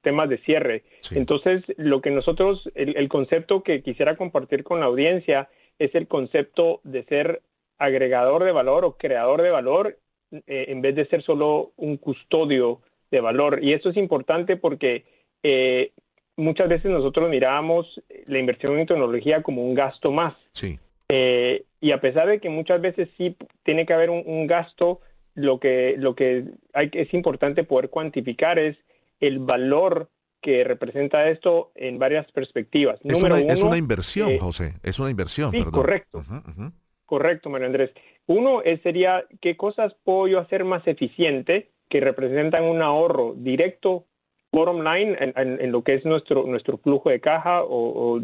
temas 0.01 0.31
de 0.31 0.39
cierre. 0.39 0.85
Entonces, 1.11 1.65
lo 1.77 2.01
que 2.01 2.11
nosotros, 2.11 2.71
el, 2.75 3.09
concepto 3.11 3.63
que 3.63 3.83
quisiera 3.83 4.17
compartir 4.17 4.65
con 4.65 4.81
la 4.81 4.87
audiencia 4.87 5.51
es 5.79 5.95
el 5.95 6.09
concepto 6.09 6.81
de 6.83 7.05
ser 7.05 7.43
agregador 7.77 8.45
de 8.45 8.53
valor 8.53 8.87
o 8.87 8.97
creador 8.97 9.43
de 9.43 9.51
valor 9.51 9.99
eh, 10.33 10.67
en 10.69 10.81
vez 10.83 10.95
de 10.95 11.07
ser 11.07 11.23
solo 11.23 11.73
un 11.77 11.97
custodio 11.97 12.81
de 13.11 13.21
valor. 13.21 13.61
Y 13.63 13.73
eso 13.73 13.91
es 13.91 13.97
importante 13.97 14.57
porque 14.57 15.05
eh, 15.43 15.93
muchas 16.37 16.69
veces 16.69 16.91
nosotros 16.91 17.29
mirábamos 17.29 18.01
la 18.27 18.39
inversión 18.39 18.79
en 18.79 18.87
tecnología 18.87 19.43
como 19.43 19.65
un 19.65 19.75
gasto 19.75 20.13
más. 20.13 20.35
Sí. 20.53 20.79
Eh, 21.09 21.65
y 21.81 21.91
a 21.91 22.01
pesar 22.01 22.29
de 22.29 22.41
que 22.41 22.51
muchas 22.51 22.81
veces 22.81 23.09
sí 23.17 23.37
tiene 23.65 23.87
que 23.87 23.93
haber 23.93 24.11
un, 24.11 24.47
gasto, 24.47 25.01
lo 25.35 25.59
que, 25.59 25.97
lo 25.99 26.15
que 26.15 26.45
hay, 26.73 26.91
es 26.93 27.13
importante 27.15 27.65
poder 27.65 27.91
cuantificar 27.91 28.59
es 28.59 28.77
el 29.19 29.39
valor 29.39 30.09
que 30.41 30.65
representa 30.65 31.29
esto 31.29 31.73
en 31.75 31.99
varias 31.99 32.31
perspectivas. 32.33 32.99
Es, 33.03 33.23
una, 33.23 33.41
es 33.41 33.63
una, 33.63 33.77
inversión, 33.77 34.31
eh, 34.31 34.39
José, 34.39 34.75
es 34.83 34.99
una 34.99 35.11
inversión. 35.11 35.53
Sí, 35.53 35.65
correcto. 35.65 36.25
Correcto, 37.11 37.51
Mario 37.51 37.67
Andrés. 37.67 37.91
Uno 38.27 38.63
es, 38.63 38.83
sería 38.83 39.27
qué 39.41 39.57
cosas 39.57 39.97
puedo 40.05 40.29
yo 40.29 40.39
hacer 40.39 40.65
más 40.65 40.87
eficiente 40.87 41.73
que 41.89 42.01
representan 42.01 42.63
un 42.63 42.83
ahorro 42.83 43.35
directo, 43.37 44.05
bottom 44.53 44.85
line, 44.85 45.17
en, 45.19 45.73
lo 45.73 45.83
que 45.83 45.95
es 45.95 46.05
nuestro, 46.05 46.45
nuestro 46.47 46.79
flujo 46.79 47.11
de 47.11 47.19
caja 47.19 47.65
o, 47.65 48.15
o 48.17 48.21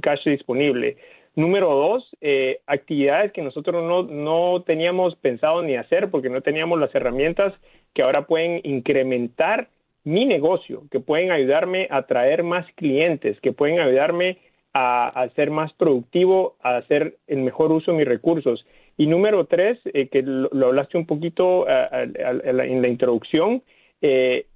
cash 0.00 0.24
disponible. 0.24 0.96
Número 1.34 1.68
dos, 1.68 2.16
eh, 2.22 2.62
actividades 2.64 3.30
que 3.30 3.42
nosotros 3.42 3.84
no, 3.84 4.04
no 4.04 4.62
teníamos 4.62 5.16
pensado 5.16 5.62
ni 5.62 5.76
hacer 5.76 6.10
porque 6.10 6.30
no 6.30 6.40
teníamos 6.40 6.80
las 6.80 6.94
herramientas 6.94 7.52
que 7.92 8.00
ahora 8.00 8.26
pueden 8.26 8.62
incrementar 8.64 9.68
mi 10.02 10.24
negocio, 10.24 10.84
que 10.90 11.00
pueden 11.00 11.30
ayudarme 11.30 11.88
a 11.90 12.06
traer 12.06 12.42
más 12.42 12.64
clientes, 12.72 13.38
que 13.42 13.52
pueden 13.52 13.80
ayudarme 13.80 14.38
a, 14.74 15.28
ser 15.36 15.50
más 15.50 15.72
productivo, 15.72 16.56
a 16.60 16.76
hacer 16.76 17.18
el 17.28 17.38
mejor 17.38 17.70
uso 17.72 17.92
de 17.92 17.98
mis 17.98 18.08
recursos. 18.08 18.66
Y 18.96 19.06
número 19.06 19.46
tres, 19.46 19.78
eh, 19.84 20.08
que 20.08 20.22
lo, 20.22 20.48
hablaste 20.66 20.98
un 20.98 21.06
poquito 21.06 21.66
eh, 21.68 22.12
en 22.44 22.82
la 22.82 22.88
introducción, 22.88 23.62
eh, 24.02 24.46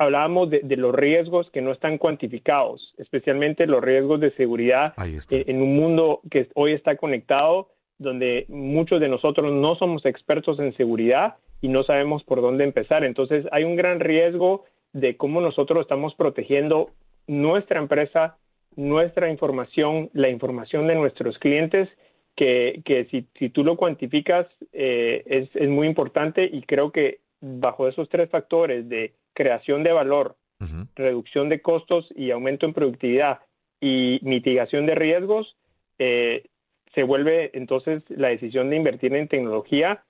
hablábamos 0.00 0.50
de, 0.50 0.76
los 0.76 0.94
riesgos 0.94 1.50
que 1.50 1.60
no 1.60 1.72
están 1.72 1.98
cuantificados, 1.98 2.94
especialmente 2.96 3.66
los 3.66 3.82
riesgos 3.82 4.18
de 4.18 4.32
seguridad 4.32 4.94
en, 4.96 5.62
un 5.62 5.76
mundo 5.76 6.22
que 6.30 6.48
hoy 6.54 6.72
está 6.72 6.96
conectado, 6.96 7.68
donde 7.98 8.46
muchos 8.48 8.98
de 8.98 9.10
nosotros 9.10 9.52
no 9.52 9.76
somos 9.76 10.06
expertos 10.06 10.58
en 10.58 10.74
seguridad 10.74 11.36
y 11.60 11.68
no 11.68 11.84
sabemos 11.84 12.24
por 12.24 12.40
dónde 12.40 12.64
empezar. 12.64 13.04
Entonces 13.04 13.46
hay 13.52 13.64
un 13.64 13.76
gran 13.76 14.00
riesgo 14.00 14.64
de 14.94 15.18
cómo 15.18 15.42
nosotros 15.42 15.82
estamos 15.82 16.14
protegiendo 16.14 16.90
nuestra 17.26 17.78
empresa, 17.78 18.38
nuestra 18.76 19.30
información, 19.30 20.10
la 20.12 20.28
información 20.28 20.86
de 20.86 20.94
nuestros 20.94 21.38
clientes, 21.38 21.88
que, 22.34 23.06
si, 23.10 23.48
tú 23.50 23.64
lo 23.64 23.76
cuantificas 23.76 24.46
eh, 24.72 25.24
es, 25.26 25.50
es 25.54 25.68
muy 25.68 25.86
importante 25.86 26.48
y 26.50 26.62
creo 26.62 26.90
que 26.90 27.20
bajo 27.40 27.86
esos 27.86 28.08
tres 28.08 28.30
factores 28.30 28.88
de 28.88 29.14
creación 29.34 29.82
de 29.82 29.92
valor, 29.92 30.36
reducción 30.94 31.48
de 31.48 31.62
costos 31.62 32.08
y 32.14 32.30
aumento 32.32 32.66
en 32.66 32.74
productividad 32.74 33.40
y 33.80 34.20
mitigación 34.22 34.84
de 34.84 34.94
riesgos, 34.94 35.56
eh, 35.98 36.44
se 36.94 37.02
vuelve 37.02 37.50
entonces 37.54 38.02
la 38.08 38.28
decisión 38.28 38.68
de 38.68 38.76
invertir 38.76 39.14
en 39.14 39.28
tecnología 39.28 40.04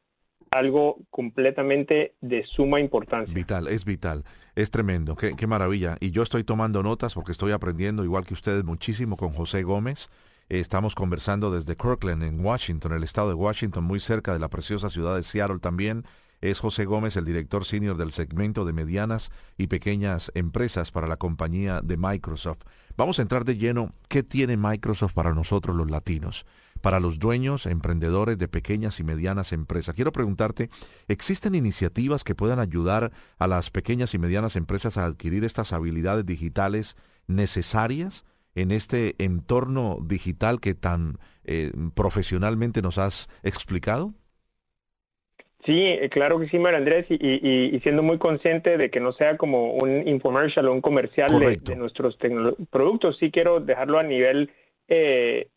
algo 0.51 0.99
completamente 1.11 2.15
de 2.21 2.45
suma 2.45 2.81
importancia. 2.81 3.33
Vital, 3.33 3.69
es 3.69 3.85
vital, 3.85 4.25
es 4.55 4.71
tremendo, 4.71 5.17
qué, 5.17 5.47
maravilla. 5.47 5.97
Y 6.01 6.11
yo 6.11 6.23
estoy 6.23 6.45
tomando 6.45 6.83
notas 6.83 7.15
porque 7.15 7.33
estoy 7.33 7.53
aprendiendo, 7.53 8.05
igual 8.05 8.25
que 8.25 8.35
ustedes, 8.35 8.65
muchísimo 8.65 9.17
con 9.17 9.33
José 9.33 9.63
Gómez. 9.63 10.11
Estamos 10.49 10.95
conversando 10.95 11.51
desde 11.51 11.77
Kirkland, 11.77 12.25
en 12.25 12.45
Washington, 12.45 12.93
el 12.93 13.05
estado 13.05 13.29
de 13.29 13.35
Washington, 13.35 13.85
muy 13.85 14.01
cerca 14.01 14.33
de 14.33 14.41
la 14.41 14.49
preciosa 14.49 14.91
ciudad 14.91 15.15
de 15.15 15.23
Seattle 15.23 15.61
también 15.61 16.05
es 16.41 16.59
José 16.59 16.85
Gómez, 16.87 17.17
el 17.17 17.25
director 17.25 17.65
senior 17.65 17.97
del 17.97 18.13
segmento 18.13 18.65
de 18.65 18.73
medianas 18.73 19.31
y 19.59 19.67
pequeñas 19.67 20.33
empresas 20.35 20.91
para 20.91 21.07
la 21.07 21.17
compañía 21.17 21.81
de 21.83 21.97
Microsoft. 21.97 22.61
Vamos 22.97 23.19
a 23.19 23.23
entrar 23.23 23.45
de 23.45 23.57
lleno, 23.57 23.93
¿qué 24.09 24.23
tiene 24.23 24.57
Microsoft 24.57 25.13
para 25.13 25.35
nosotros 25.35 25.77
los 25.77 25.91
latinos? 25.91 26.47
Para 26.81 27.01
los 27.01 27.19
dueños, 27.19 27.67
emprendedores 27.67 28.39
de 28.39 28.49
pequeñas 28.49 29.01
y 29.01 29.05
medianas 29.05 29.53
empresas. 29.53 29.95
Quiero 29.95 30.13
preguntarte, 30.13 30.71
¿existen 31.09 31.55
iniciativas 31.55 32.25
que 32.25 32.35
puedan 32.35 32.59
ayudar 32.59 33.13
a 33.39 33.47
las 33.47 33.71
pequeñas 33.71 34.15
y 34.15 34.19
medianas 34.19 34.57
empresas 34.57 34.97
a 34.97 35.05
adquirir 35.05 35.45
estas 35.45 35.73
habilidades 35.73 36.27
digitales 36.27 36.97
necesarias 37.27 38.25
en 38.55 38.71
este 38.71 39.15
entorno 39.19 39.99
digital 40.03 40.61
que 40.61 40.75
tan 40.75 41.19
eh, 41.45 41.73
profesionalmente 41.95 42.83
nos 42.83 42.99
has 42.99 43.29
explicado? 43.43 44.15
Sí, 45.65 45.85
eh, 45.87 46.09
claro 46.09 46.41
que 46.41 46.49
sí, 46.49 46.59
María 46.59 46.79
Andrés, 46.79 47.05
y, 47.11 47.79
siendo 47.83 48.03
muy 48.03 48.19
consciente 48.19 48.79
de 48.79 48.91
que 48.91 49.01
no 49.01 49.13
sea 49.13 49.37
como 49.37 49.73
un 49.75 50.09
infomercial 50.09 50.69
o 50.69 50.73
un 50.73 50.81
comercial 50.81 51.39
de, 51.39 51.77
nuestros 51.77 52.17
productos, 52.71 53.19
sí 53.19 53.31
quiero 53.31 53.61
dejarlo 53.61 53.99
a 53.99 54.03
nivel 54.03 54.51
eh, 54.89 55.49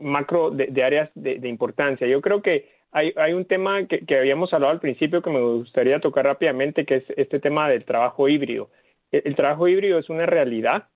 macro 0.00 0.50
de, 0.50 0.82
áreas 0.82 1.10
de, 1.14 1.48
importancia. 1.48 2.06
Yo 2.06 2.20
creo 2.20 2.42
que 2.42 2.70
hay, 2.90 3.12
hay 3.16 3.32
un 3.32 3.44
tema 3.44 3.86
que, 3.86 4.04
habíamos 4.16 4.52
hablado 4.52 4.72
al 4.72 4.80
principio 4.80 5.22
que 5.22 5.30
me 5.30 5.40
gustaría 5.40 6.00
tocar 6.00 6.24
rápidamente, 6.24 6.84
que 6.84 6.96
es 6.96 7.04
este 7.16 7.38
tema 7.38 7.68
del 7.68 7.84
trabajo 7.84 8.28
híbrido. 8.28 8.70
El, 9.10 9.34
trabajo 9.34 9.68
híbrido 9.68 9.98
es 9.98 10.08
una 10.08 10.26
realidad 10.26 10.88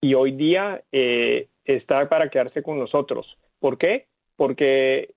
y 0.00 0.14
hoy 0.14 0.32
día 0.32 0.82
eh, 0.92 1.48
está 1.64 2.08
para 2.08 2.28
quedarse 2.28 2.62
con 2.62 2.78
nosotros. 2.78 3.38
¿Por 3.58 3.78
qué? 3.78 4.06
Porque 4.36 5.14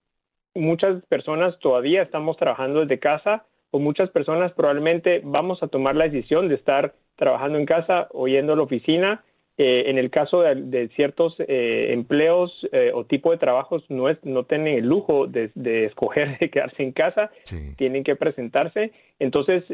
muchas 0.54 1.04
personas 1.08 1.60
todavía 1.60 2.02
estamos 2.02 2.38
trabajando 2.38 2.82
desde 2.82 3.00
casa 3.00 3.46
o 3.72 3.80
muchas 3.80 4.10
personas 4.10 4.52
probablemente 4.52 5.22
vamos 5.24 5.64
a 5.64 5.68
tomar 5.68 5.96
la 5.96 6.08
decisión 6.08 6.50
de 6.50 6.56
estar 6.56 6.96
trabajando 7.16 7.58
en 7.58 7.66
casa 7.66 8.10
o 8.12 8.28
yendo 8.28 8.54
a 8.54 8.56
la 8.56 8.64
oficina 8.64 9.24
eh, 9.64 9.92
en 9.92 10.00
el 10.00 10.10
caso 10.10 10.42
de, 10.42 10.90
ciertos 10.96 11.36
eh, 11.38 11.90
empleos 11.92 12.68
eh, 12.72 12.92
o 12.96 13.06
tipo 13.06 13.30
de 13.30 13.38
trabajos 13.38 13.84
no, 13.90 14.10
es, 14.10 14.18
no 14.24 14.44
tienen 14.44 14.80
el 14.80 14.88
lujo 14.88 15.28
de, 15.28 15.52
escoger 15.86 16.36
de 16.40 16.50
quedarse 16.50 16.82
en 16.82 16.92
casa, 16.92 17.30
tienen 17.76 18.04
que 18.04 18.16
presentarse. 18.16 18.92
Entonces, 19.20 19.66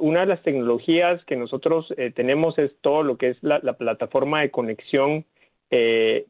una 0.00 0.20
de 0.20 0.26
las 0.26 0.42
tecnologías 0.42 1.24
que 1.24 1.36
nosotros 1.36 1.94
tenemos 2.16 2.58
es 2.58 2.72
todo 2.80 3.04
lo 3.04 3.16
que 3.16 3.28
es 3.28 3.36
la, 3.42 3.60
plataforma 3.60 4.40
de 4.40 4.50
conexión 4.50 5.24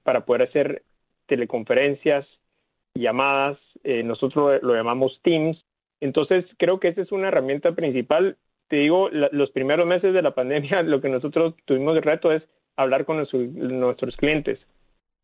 para 0.03 0.27
poder 0.27 0.43
hacer 0.43 0.83
teleconferencias, 1.25 2.27
llamadas, 2.93 3.57
nosotros 4.05 4.61
lo, 4.63 4.75
llamamos 4.75 5.21
Teams. 5.23 5.65
Entonces, 6.01 6.45
creo 6.59 6.79
que 6.79 6.89
esa 6.89 7.01
es 7.01 7.13
una 7.13 7.29
herramienta 7.29 7.75
principal. 7.75 8.37
Te 8.67 8.77
digo, 8.77 9.09
los 9.11 9.51
primeros 9.51 9.87
meses 9.87 10.13
de 10.13 10.21
la 10.21 10.35
pandemia, 10.35 10.83
lo 10.83 11.01
que 11.01 11.09
nosotros 11.09 11.55
tuvimos 11.65 11.95
de 11.95 12.03
reto 12.03 12.33
es 12.33 12.43
hablar 12.79 13.05
con 13.05 13.17
nuestros 13.19 14.17
clientes. 14.17 14.61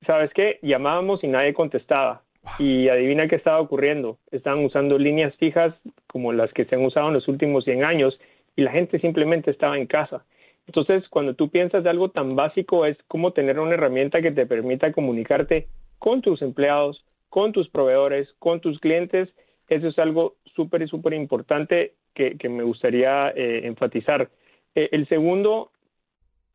¿Sabes 0.07 0.31
qué? 0.35 0.59
Llamábamos 0.61 1.23
y 1.23 1.29
nadie 1.29 1.55
contestaba. 1.55 2.23
Y 2.59 2.88
adivina 2.88 3.27
qué 3.29 3.37
estaba 3.37 3.61
ocurriendo. 3.61 4.19
Estaban 4.31 4.64
usando 4.64 4.99
líneas 4.99 5.35
fijas 5.37 5.73
como 6.09 6.33
las 6.33 6.53
que 6.53 6.64
se 6.64 6.75
han 6.75 6.85
usado 6.85 7.09
en 7.09 7.14
los 7.14 7.29
últimos 7.29 7.64
100 7.64 7.85
años 7.85 8.21
y 8.57 8.62
la 8.62 8.73
gente 8.73 8.99
simplemente 8.99 9.51
estaba 9.51 9.79
en 9.79 9.87
casa. 9.87 10.25
Entonces, 10.67 11.09
cuando 11.09 11.35
tú 11.35 11.49
piensas 11.49 11.85
de 11.85 11.90
algo 11.90 12.11
tan 12.11 12.37
básico 12.37 12.87
es 12.87 12.97
cómo 13.09 13.33
tener 13.33 13.59
una 13.61 13.75
herramienta 13.75 14.21
que 14.21 14.31
te 14.31 14.47
permita 14.47 14.93
comunicarte 14.93 15.69
con 15.99 16.23
tus 16.23 16.43
empleados, 16.43 17.05
con 17.29 17.53
tus 17.53 17.69
proveedores, 17.69 18.35
con 18.38 18.61
tus 18.61 18.81
clientes, 18.81 19.29
eso 19.69 19.88
es 19.88 19.99
algo 19.99 20.37
súper 20.55 20.87
súper 20.88 21.14
importante 21.14 21.95
que, 22.14 22.37
me 22.49 22.62
gustaría 22.62 23.31
eh, 23.31 23.62
enfatizar. 23.64 24.31
Eh, 24.75 24.88
el 24.93 25.09
segundo 25.09 25.71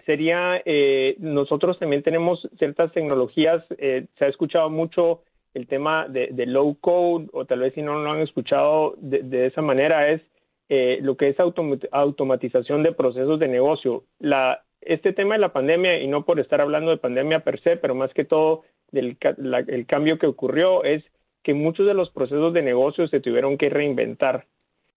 sería, 0.09 0.59
eh, 0.65 1.17
nosotros 1.19 1.77
también 1.77 2.01
tenemos 2.01 2.49
ciertas 2.57 2.91
tecnologías, 2.91 3.63
eh, 3.77 4.07
se 4.17 4.25
ha 4.25 4.27
escuchado 4.27 4.71
mucho 4.71 5.21
el 5.53 5.67
tema 5.67 6.07
de, 6.07 6.47
low 6.47 6.79
code, 6.81 7.27
o 7.31 7.45
tal 7.45 7.59
vez 7.59 7.75
si 7.75 7.83
no 7.83 8.01
lo 8.01 8.09
han 8.09 8.17
escuchado 8.17 8.95
de, 8.97 9.45
esa 9.45 9.61
manera, 9.61 10.09
es 10.09 10.21
eh, 10.67 10.97
lo 11.03 11.15
que 11.15 11.27
es 11.27 11.35
automatización 11.91 12.81
de 12.81 12.91
procesos 12.91 13.37
de 13.37 13.49
negocio. 13.49 14.03
La, 14.17 14.65
este 14.81 15.13
tema 15.13 15.35
de 15.35 15.41
la 15.41 15.53
pandemia, 15.53 16.01
y 16.01 16.07
no 16.07 16.25
por 16.25 16.39
estar 16.39 16.59
hablando 16.59 16.89
de 16.89 16.97
pandemia 16.97 17.43
per 17.43 17.61
se, 17.61 17.77
pero 17.77 17.93
más 17.93 18.11
que 18.11 18.23
todo 18.23 18.63
del 18.91 19.15
el 19.67 19.85
cambio 19.85 20.17
que 20.17 20.25
ocurrió, 20.25 20.83
es 20.83 21.03
que 21.43 21.53
muchos 21.53 21.85
de 21.85 21.93
los 21.93 22.09
procesos 22.09 22.51
de 22.51 22.63
negocio 22.63 23.07
se 23.07 23.19
tuvieron 23.19 23.59
que 23.59 23.69
reinventar. 23.69 24.47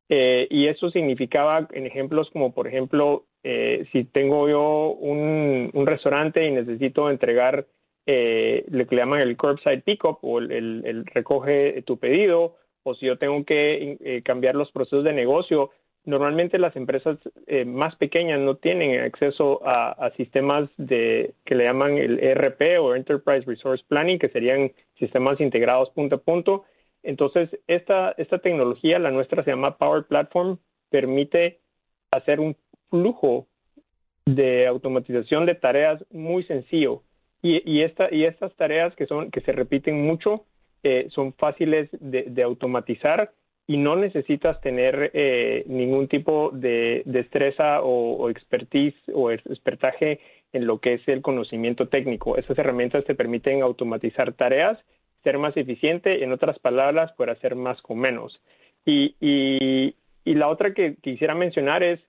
y 0.09 0.67
eso 0.69 0.91
significaba 0.91 1.69
en 1.73 1.85
ejemplos 1.87 2.31
como, 2.31 2.55
por 2.55 2.67
ejemplo, 2.67 3.27
eh, 3.45 3.87
si 3.93 4.05
tengo 4.05 4.49
yo 4.49 4.91
un, 4.93 5.71
restaurante 5.87 6.47
y 6.47 6.53
necesito 6.53 7.11
entregar 7.11 7.67
eh, 8.07 8.65
lo 8.69 8.87
que 8.87 8.97
le 8.97 9.03
llaman 9.03 9.21
el 9.21 9.37
curbside 9.37 9.83
pickup 9.83 10.19
o 10.23 10.39
el, 10.39 11.05
recoge 11.07 11.83
tu 11.83 11.99
pedido, 11.99 12.57
o 12.85 12.95
si 12.95 13.07
yo 13.07 13.19
tengo 13.19 13.45
que 13.45 13.99
eh, 14.01 14.23
cambiar 14.23 14.55
los 14.55 14.71
procesos 14.71 15.05
de 15.05 15.13
negocio, 15.13 15.71
normalmente 16.05 16.59
las 16.59 16.75
empresas 16.77 17.19
más 17.67 17.95
pequeñas 17.97 18.41
no 18.41 18.57
tienen 18.57 19.01
acceso 19.01 19.61
a, 19.65 20.11
sistemas 20.17 20.69
de 20.77 21.35
que 21.45 21.55
le 21.55 21.65
llaman 21.65 21.97
el 21.97 22.19
ERP 22.19 22.81
o 22.81 22.97
Enterprise 22.97 23.45
Resource 23.47 23.85
Planning, 23.87 24.19
que 24.19 24.29
serían 24.29 24.73
sistemas 24.99 25.41
integrados 25.41 25.91
punto 25.91 26.17
a 26.17 26.23
punto. 26.23 26.65
Entonces, 27.05 27.51
esta, 27.69 28.15
esta 28.19 28.39
tecnología, 28.39 28.99
la 28.99 29.13
nuestra 29.13 29.45
se 29.45 29.51
llama 29.51 29.79
Power 29.79 30.05
Platform, 30.07 30.59
permite 30.91 31.61
hacer 32.11 32.41
un 32.41 32.57
flujo 32.93 33.49
de 34.27 34.67
automatización 34.67 35.47
de 35.47 35.55
tareas 35.55 36.05
muy 36.11 36.45
sencillo. 36.45 37.03
Y, 37.41 37.63
y, 37.69 37.81
esta, 37.81 38.09
y 38.13 38.25
estas 38.25 38.55
tareas 38.55 38.95
que, 38.95 39.07
son, 39.07 39.31
que 39.31 39.41
se 39.41 39.53
repiten 39.53 40.07
mucho 40.07 40.45
eh, 40.85 41.09
son 41.11 41.33
fáciles 41.33 41.89
de, 41.93 42.43
automatizar 42.43 43.33
y 43.67 43.79
no 43.79 43.97
necesitas 43.97 44.61
tener 44.61 45.11
eh, 45.15 45.65
ningún 45.67 46.07
tipo 46.07 46.51
de 46.53 47.03
destreza 47.07 47.81
o, 47.83 48.29
expertise 48.29 48.95
o 49.13 49.31
expertaje 49.31 50.21
en 50.53 50.67
lo 50.67 50.79
que 50.79 50.95
es 50.95 51.09
el 51.09 51.23
conocimiento 51.23 51.89
técnico. 51.89 52.37
Estas 52.37 52.59
herramientas 52.59 53.05
te 53.05 53.15
permiten 53.15 53.63
automatizar 53.63 54.33
tareas, 54.33 54.79
ser 55.25 55.39
más 55.39 55.57
eficiente, 55.57 56.23
en 56.23 56.33
otras 56.33 56.59
palabras, 56.59 57.13
poder 57.13 57.31
hacer 57.31 57.57
más 57.57 57.81
con 57.81 57.99
menos. 57.99 58.41
Y, 58.85 59.17
y 59.21 60.35
la 60.35 60.49
otra 60.49 60.75
que 60.75 60.97
quisiera 60.97 61.35
mencionar 61.35 61.83
es 61.83 62.01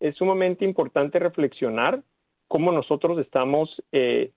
es 0.00 0.16
sumamente 0.16 0.64
importante 0.64 1.18
reflexionar 1.18 2.02
cómo 2.48 2.72
nosotros 2.72 3.18
estamos 3.18 3.82
eh, 3.92 4.32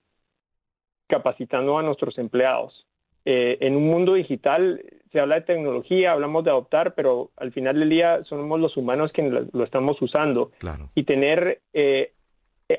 capacitando 1.06 1.78
a 1.78 1.82
nuestros 1.82 2.18
empleados. 2.18 2.86
Eh, 3.24 3.58
en 3.60 3.76
un 3.76 3.86
mundo 3.86 4.14
digital 4.14 4.84
se 5.12 5.20
habla 5.20 5.36
de 5.36 5.40
tecnología, 5.42 6.12
hablamos 6.12 6.44
de 6.44 6.50
adoptar, 6.50 6.94
pero 6.94 7.30
al 7.36 7.52
final 7.52 7.78
del 7.78 7.90
día 7.90 8.24
somos 8.24 8.60
los 8.60 8.76
humanos 8.76 9.12
quienes 9.12 9.52
lo, 9.52 9.64
estamos 9.64 10.00
usando. 10.00 10.52
Y 10.94 11.02
tener 11.02 11.60
eh, 11.72 12.14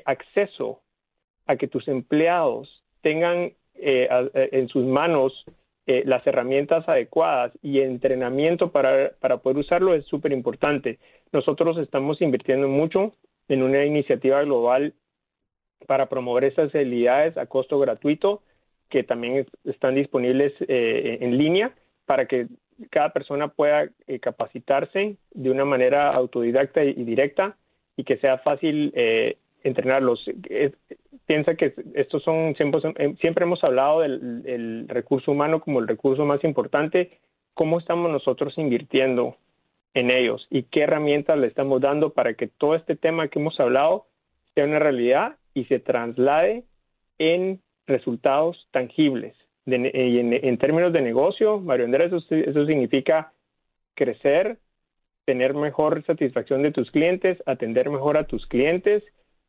acceso 0.04 0.82
a 1.46 1.56
que 1.56 1.68
tus 1.68 1.88
empleados 1.88 2.82
tengan 3.00 3.54
en 3.74 4.68
sus 4.68 4.84
manos 4.84 5.44
las 5.86 6.26
herramientas 6.26 6.88
adecuadas 6.88 7.52
y 7.60 7.80
entrenamiento 7.80 8.70
para, 8.70 9.12
para 9.18 9.38
poder 9.38 9.58
usarlo 9.58 9.94
es 9.94 10.04
súper 10.06 10.32
importante. 10.32 10.98
Nosotros 11.32 11.76
estamos 11.78 12.22
invirtiendo 12.22 12.68
mucho 12.68 13.12
en 13.48 13.62
una 13.62 13.84
iniciativa 13.84 14.42
global 14.42 14.94
para 15.86 16.08
promover 16.08 16.44
esas 16.44 16.74
habilidades 16.74 17.36
a 17.36 17.46
costo 17.46 17.78
gratuito 17.78 18.42
que 18.88 19.02
también 19.02 19.46
están 19.64 19.94
disponibles 19.94 20.52
eh, 20.68 21.18
en 21.22 21.38
línea 21.38 21.74
para 22.04 22.26
que 22.26 22.48
cada 22.90 23.12
persona 23.12 23.48
pueda 23.48 23.88
eh, 24.06 24.20
capacitarse 24.20 25.16
de 25.30 25.50
una 25.50 25.64
manera 25.64 26.10
autodidacta 26.12 26.84
y, 26.84 26.92
directa 26.92 27.56
y 27.96 28.04
que 28.04 28.18
sea 28.18 28.38
fácil 28.38 28.92
eh, 28.94 29.38
entrenarlos. 29.64 30.30
piensa 31.26 31.54
que 31.54 31.74
estos 31.94 32.22
son 32.22 32.54
siempre, 32.56 32.80
siempre 33.20 33.44
hemos 33.44 33.64
hablado 33.64 34.00
del 34.00 34.86
recurso 34.88 35.32
humano 35.32 35.60
como 35.60 35.80
el 35.80 35.88
recurso 35.88 36.24
más 36.24 36.42
importante. 36.44 37.20
¿Cómo 37.54 37.78
estamos 37.78 38.10
nosotros 38.10 38.56
invirtiendo 38.58 39.36
en 39.94 40.10
ellos 40.10 40.46
y 40.50 40.64
qué 40.64 40.82
herramientas 40.82 41.38
le 41.38 41.46
estamos 41.46 41.80
dando 41.80 42.12
para 42.12 42.34
que 42.34 42.46
todo 42.46 42.74
este 42.74 42.96
tema 42.96 43.28
que 43.28 43.38
hemos 43.38 43.60
hablado 43.60 44.06
sea 44.54 44.64
una 44.64 44.78
realidad 44.78 45.36
y 45.54 45.64
se 45.64 45.78
traslade 45.78 46.64
en 47.18 47.60
resultados 47.86 48.68
tangibles. 48.70 49.34
y 49.66 50.18
en, 50.18 50.58
términos 50.58 50.92
de 50.92 51.02
negocio, 51.02 51.60
Mario 51.60 51.84
Andrés, 51.86 52.12
eso, 52.12 52.66
significa 52.66 53.32
crecer, 53.94 54.58
tener 55.24 55.54
mejor 55.54 56.02
satisfacción 56.04 56.62
de 56.62 56.72
tus 56.72 56.90
clientes, 56.90 57.42
atender 57.46 57.90
mejor 57.90 58.16
a 58.16 58.24
tus 58.24 58.46
clientes 58.46 59.04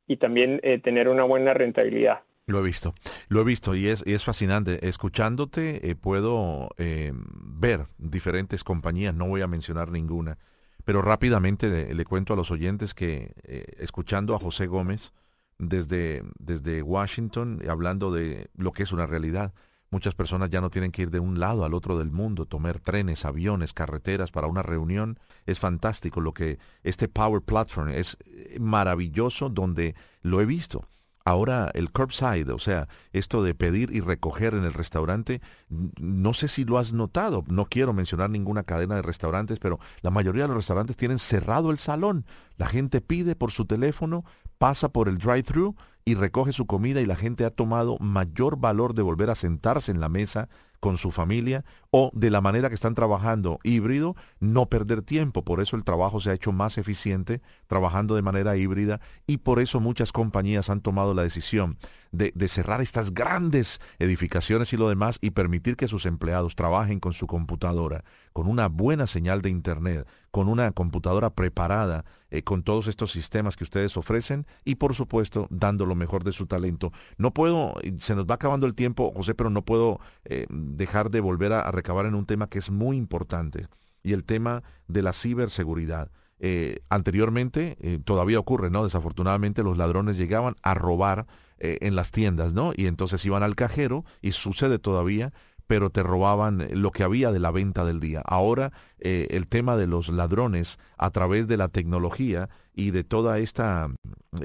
y 0.08 0.18
también 0.18 0.60
eh, 0.64 0.80
tener 0.80 1.10
una 1.10 1.24
buena 1.24 1.54
rentabilidad. 1.54 2.24
Lo 2.46 2.60
he 2.60 2.64
visto, 2.64 2.94
lo 3.30 3.40
he 3.40 3.44
visto 3.46 3.74
y 3.74 3.88
es, 3.88 4.04
es 4.06 4.24
fascinante. 4.24 4.90
Escuchándote 4.90 5.90
eh, 5.90 5.96
puedo 5.96 6.70
eh, 6.78 7.14
ver 7.16 7.88
diferentes 7.98 8.66
compañías, 8.66 9.16
no 9.16 9.28
voy 9.28 9.42
a 9.42 9.48
mencionar 9.48 9.92
ninguna, 9.92 10.38
pero 10.84 11.02
rápidamente 11.02 11.94
le, 11.94 12.06
cuento 12.06 12.34
a 12.34 12.36
los 12.36 12.52
oyentes 12.52 12.94
que 12.94 13.34
eh, 13.44 13.66
escuchando 13.78 14.36
a 14.36 14.40
José 14.40 14.68
Gómez 14.68 15.14
desde, 15.58 16.24
desde 16.38 16.82
Washington, 16.82 17.62
hablando 17.70 18.12
de 18.12 18.50
lo 18.58 18.74
que 18.74 18.84
es 18.84 18.92
una 18.92 19.08
realidad, 19.08 19.54
muchas 19.94 20.16
personas 20.16 20.50
ya 20.50 20.60
no 20.60 20.70
tienen 20.70 20.92
que 20.92 21.04
ir 21.04 21.12
de 21.12 21.22
un 21.22 21.40
lado 21.40 21.64
al 21.64 21.74
otro 21.74 21.98
del 21.98 22.12
mundo, 22.12 22.46
tomar 22.46 22.80
trenes, 22.80 23.24
aviones, 23.24 23.74
carreteras 23.74 24.32
para 24.32 24.48
una 24.48 24.62
reunión. 24.62 25.18
Es 25.46 25.60
fantástico 25.60 26.20
lo 26.20 26.34
que 26.34 26.60
este 26.84 27.08
Power 27.08 27.42
Platform 27.42 27.90
es 27.90 28.18
maravilloso 28.60 29.50
donde 29.50 29.96
lo 30.22 30.42
he 30.42 30.46
visto 30.46 30.90
Ahora 31.26 31.72
el 31.74 31.90
curbside, 31.92 32.52
o 32.52 32.60
sea, 32.60 32.90
esto 33.14 33.44
de 33.44 33.56
pedir 33.56 33.92
y 33.96 34.02
recoger 34.02 34.56
en 34.56 34.66
el 34.66 34.74
restaurante, 34.74 35.42
no 35.70 36.34
sé 36.34 36.50
si 36.50 36.66
lo 36.66 36.78
has 36.78 36.92
notado, 36.92 37.46
no 37.48 37.66
quiero 37.66 37.94
mencionar 37.94 38.30
ninguna 38.30 38.64
cadena 38.64 38.96
de 38.96 39.04
restaurantes, 39.04 39.58
pero 39.60 39.80
la 40.02 40.12
mayoría 40.12 40.44
de 40.44 40.50
los 40.50 40.58
restaurantes 40.58 40.98
tienen 40.98 41.20
cerrado 41.20 41.72
el 41.72 41.78
salón. 41.78 42.26
La 42.58 42.68
gente 42.68 43.00
pide 43.00 43.38
por 43.38 43.52
su 43.52 43.64
teléfono, 43.64 44.26
pasa 44.58 44.90
por 44.90 45.08
el 45.08 45.18
drive-thru 45.18 45.76
y 46.06 46.16
recoge 46.16 46.52
su 46.52 46.66
comida 46.66 47.02
y 47.02 47.06
la 47.06 47.16
gente 47.16 47.46
ha 47.46 47.50
tomado 47.50 47.98
mayor 48.00 48.58
valor 48.58 48.94
de 48.94 49.02
volver 49.02 49.30
a 49.30 49.36
sentarse 49.36 49.92
en 49.92 50.00
la 50.00 50.10
mesa 50.10 50.50
con 50.84 50.98
su 50.98 51.12
familia 51.12 51.64
o 51.92 52.12
de 52.14 52.30
la 52.30 52.42
manera 52.42 52.68
que 52.68 52.76
están 52.76 52.94
trabajando 52.94 53.58
híbrido, 53.64 54.18
no 54.42 54.66
perder 54.66 55.02
tiempo. 55.02 55.46
Por 55.46 55.62
eso 55.62 55.78
el 55.78 55.86
trabajo 55.86 56.20
se 56.20 56.30
ha 56.30 56.34
hecho 56.34 56.52
más 56.52 56.78
eficiente 56.78 57.42
trabajando 57.68 58.16
de 58.16 58.22
manera 58.22 58.58
híbrida 58.58 59.00
y 59.26 59.38
por 59.38 59.62
eso 59.62 59.80
muchas 59.80 60.12
compañías 60.12 60.70
han 60.70 60.82
tomado 60.82 61.14
la 61.14 61.24
decisión 61.24 61.78
de, 62.12 62.34
cerrar 62.48 62.82
estas 62.82 63.14
grandes 63.14 63.80
edificaciones 63.98 64.72
y 64.74 64.78
lo 64.78 64.88
demás 64.90 65.18
y 65.22 65.32
permitir 65.32 65.76
que 65.76 65.88
sus 65.88 66.06
empleados 66.06 66.56
trabajen 66.56 67.00
con 67.00 67.14
su 67.14 67.28
computadora, 67.28 68.04
con 68.34 68.48
una 68.48 68.68
buena 68.68 69.08
señal 69.08 69.42
de 69.42 69.50
Internet, 69.50 70.08
con 70.32 70.48
una 70.48 70.72
computadora 70.72 71.32
preparada, 71.32 72.06
eh, 72.30 72.44
con 72.44 72.64
todos 72.64 72.88
estos 72.88 73.12
sistemas 73.12 73.56
que 73.56 73.64
ustedes 73.64 73.98
ofrecen 73.98 74.46
y 74.64 74.76
por 74.76 74.96
supuesto 74.96 75.48
dando 75.50 75.86
lo 75.86 75.96
mejor 75.96 76.24
de 76.24 76.34
su 76.34 76.46
talento. 76.46 76.92
No 77.18 77.34
puedo, 77.34 77.74
se 78.00 78.16
nos 78.16 78.26
va 78.26 78.36
acabando 78.36 78.68
el 78.68 78.76
tiempo, 78.76 79.12
José, 79.16 79.34
pero 79.34 79.50
no 79.50 79.64
puedo 79.64 80.00
eh, 80.26 80.46
dejar 80.76 81.10
de 81.10 81.22
volver 81.22 81.54
a, 81.54 81.70
recabar 81.72 82.06
en 82.06 82.16
un 82.16 82.26
tema 82.26 82.48
que 82.48 82.60
es 82.60 82.70
muy 82.70 82.98
importante 82.98 83.68
y 84.04 84.14
el 84.14 84.24
tema 84.24 84.64
de 84.88 85.02
la 85.02 85.14
ciberseguridad. 85.14 86.12
Eh, 86.40 86.80
anteriormente, 86.90 87.78
todavía 88.04 88.40
ocurre, 88.40 88.70
¿no? 88.70 88.84
Desafortunadamente 88.84 89.64
los 89.64 89.78
ladrones 89.78 90.18
llegaban 90.18 90.56
a 90.62 90.74
robar 90.74 91.26
eh, 91.66 91.78
en 91.80 91.96
las 91.96 92.12
tiendas, 92.12 92.52
¿no? 92.52 92.74
Y 92.76 92.88
entonces 92.88 93.26
iban 93.26 93.42
al 93.42 93.56
cajero 93.56 94.04
y 94.22 94.34
sucede 94.34 94.80
todavía, 94.80 95.32
pero 95.66 95.92
te 95.92 96.04
robaban 96.04 96.60
eh, 96.60 96.76
lo 96.76 96.92
que 96.92 97.04
había 97.04 97.32
de 97.32 97.40
la 97.40 97.52
venta 97.52 97.86
del 97.86 98.02
día. 98.02 98.22
Ahora 98.26 98.74
eh, 99.00 99.28
el 99.30 99.48
tema 99.48 99.78
de 99.78 99.88
los 99.88 100.10
ladrones 100.10 100.78
a 100.98 101.10
través 101.12 101.48
de 101.48 101.56
la 101.56 101.70
tecnología 101.70 102.50
y 102.76 102.92
de 102.92 103.04
toda 103.04 103.40
esta 103.40 103.90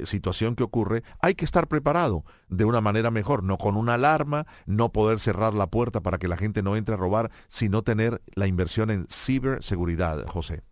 situación 0.05 0.55
que 0.55 0.63
ocurre, 0.63 1.03
hay 1.21 1.35
que 1.35 1.45
estar 1.45 1.69
preparado 1.69 2.25
de 2.49 2.65
una 2.65 2.81
manera 2.81 3.11
mejor, 3.11 3.43
no 3.43 3.59
con 3.59 3.77
una 3.77 3.95
alarma, 3.95 4.47
no 4.67 4.93
poder 4.93 5.21
cerrar 5.21 5.55
la 5.55 5.69
puerta 5.69 6.01
para 6.01 6.19
que 6.19 6.29
la 6.29 6.37
gente 6.37 6.63
no 6.63 6.77
entre 6.77 6.95
a 6.95 6.99
robar, 6.99 7.31
sino 7.49 7.83
tener 7.83 8.21
la 8.35 8.47
inversión 8.47 8.91
en 8.91 9.07
ciberseguridad, 9.09 10.27
José. 10.27 10.63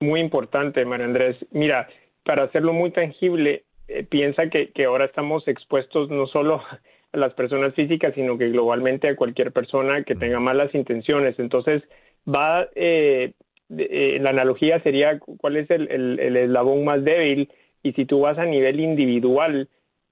Muy 0.00 0.20
importante, 0.20 0.84
María 0.84 1.06
Andrés. 1.06 1.36
Mira, 1.50 1.88
para 2.24 2.44
hacerlo 2.44 2.72
muy 2.72 2.90
tangible, 2.90 3.64
eh, 3.88 4.04
piensa 4.04 4.48
que, 4.48 4.72
ahora 4.84 5.04
estamos 5.04 5.46
expuestos 5.48 6.10
no 6.10 6.26
solo 6.26 6.62
a 7.12 7.16
las 7.16 7.34
personas 7.34 7.74
físicas, 7.74 8.12
sino 8.14 8.38
que 8.38 8.50
globalmente 8.50 9.08
a 9.08 9.16
cualquier 9.16 9.52
persona 9.52 10.02
que 10.02 10.14
tenga 10.14 10.40
malas 10.40 10.74
intenciones. 10.74 11.38
Entonces, 11.38 11.82
va, 12.26 12.68
eh, 12.74 13.34
eh, 13.76 14.18
la 14.20 14.30
analogía 14.30 14.82
sería 14.82 15.18
cuál 15.18 15.56
es 15.56 15.70
el, 15.70 15.90
el, 15.90 16.36
eslabón 16.36 16.84
más 16.84 17.04
débil 17.04 17.50
y 17.82 17.92
si 17.92 18.04
tú 18.04 18.20
vas 18.20 18.38
a 18.38 18.46
nivel 18.46 18.80
individual, 18.80 19.68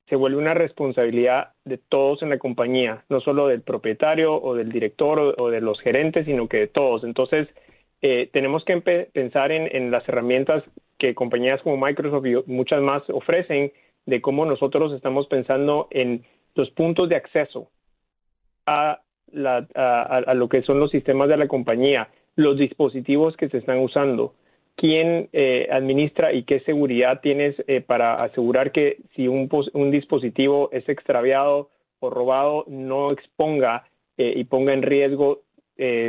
se 0.08 0.16
vuelve 0.16 0.38
una 0.38 0.54
responsabilidad 0.54 1.52
de 1.64 1.78
todos 1.78 2.22
en 2.22 2.30
la 2.30 2.38
compañía, 2.38 3.04
no 3.08 3.20
solo 3.20 3.48
del 3.48 3.62
propietario 3.62 4.40
o 4.40 4.54
del 4.54 4.70
director 4.70 5.34
o, 5.38 5.50
de 5.50 5.60
los 5.60 5.80
gerentes, 5.80 6.26
sino 6.26 6.48
que 6.48 6.58
de 6.58 6.66
todos. 6.66 7.04
Entonces, 7.04 7.48
tenemos 8.32 8.64
que 8.64 8.78
pensar 9.12 9.52
en, 9.52 9.68
en, 9.74 9.90
las 9.90 10.06
herramientas 10.08 10.64
que 10.98 11.14
compañías 11.14 11.62
como 11.62 11.78
Microsoft 11.78 12.26
y 12.26 12.50
muchas 12.50 12.82
más 12.82 13.02
ofrecen 13.08 13.72
de 14.06 14.20
cómo 14.20 14.44
nosotros 14.44 14.92
estamos 14.92 15.28
pensando 15.28 15.88
en 15.90 16.24
los 16.54 16.70
puntos 16.70 17.08
de 17.08 17.16
acceso 17.16 17.70
a, 18.66 19.02
lo 20.34 20.48
que 20.48 20.62
son 20.62 20.78
los 20.80 20.90
sistemas 20.90 21.28
de 21.28 21.36
la 21.36 21.48
compañía, 21.48 22.10
los 22.36 22.56
dispositivos 22.56 23.36
que 23.36 23.48
se 23.48 23.58
están 23.58 23.78
usando, 23.78 24.34
quién 24.74 25.28
eh, 25.32 25.68
administra 25.70 26.32
y 26.32 26.44
qué 26.44 26.60
seguridad 26.60 27.20
tienes 27.20 27.56
eh, 27.66 27.80
para 27.80 28.22
asegurar 28.22 28.72
que 28.72 28.98
si 29.14 29.28
un, 29.28 29.48
dispositivo 29.90 30.70
es 30.72 30.88
extraviado 30.88 31.70
o 32.00 32.10
robado, 32.10 32.64
no 32.68 33.10
exponga 33.10 33.88
eh, 34.16 34.32
y 34.36 34.44
ponga 34.44 34.72
en 34.72 34.82
riesgo 34.82 35.42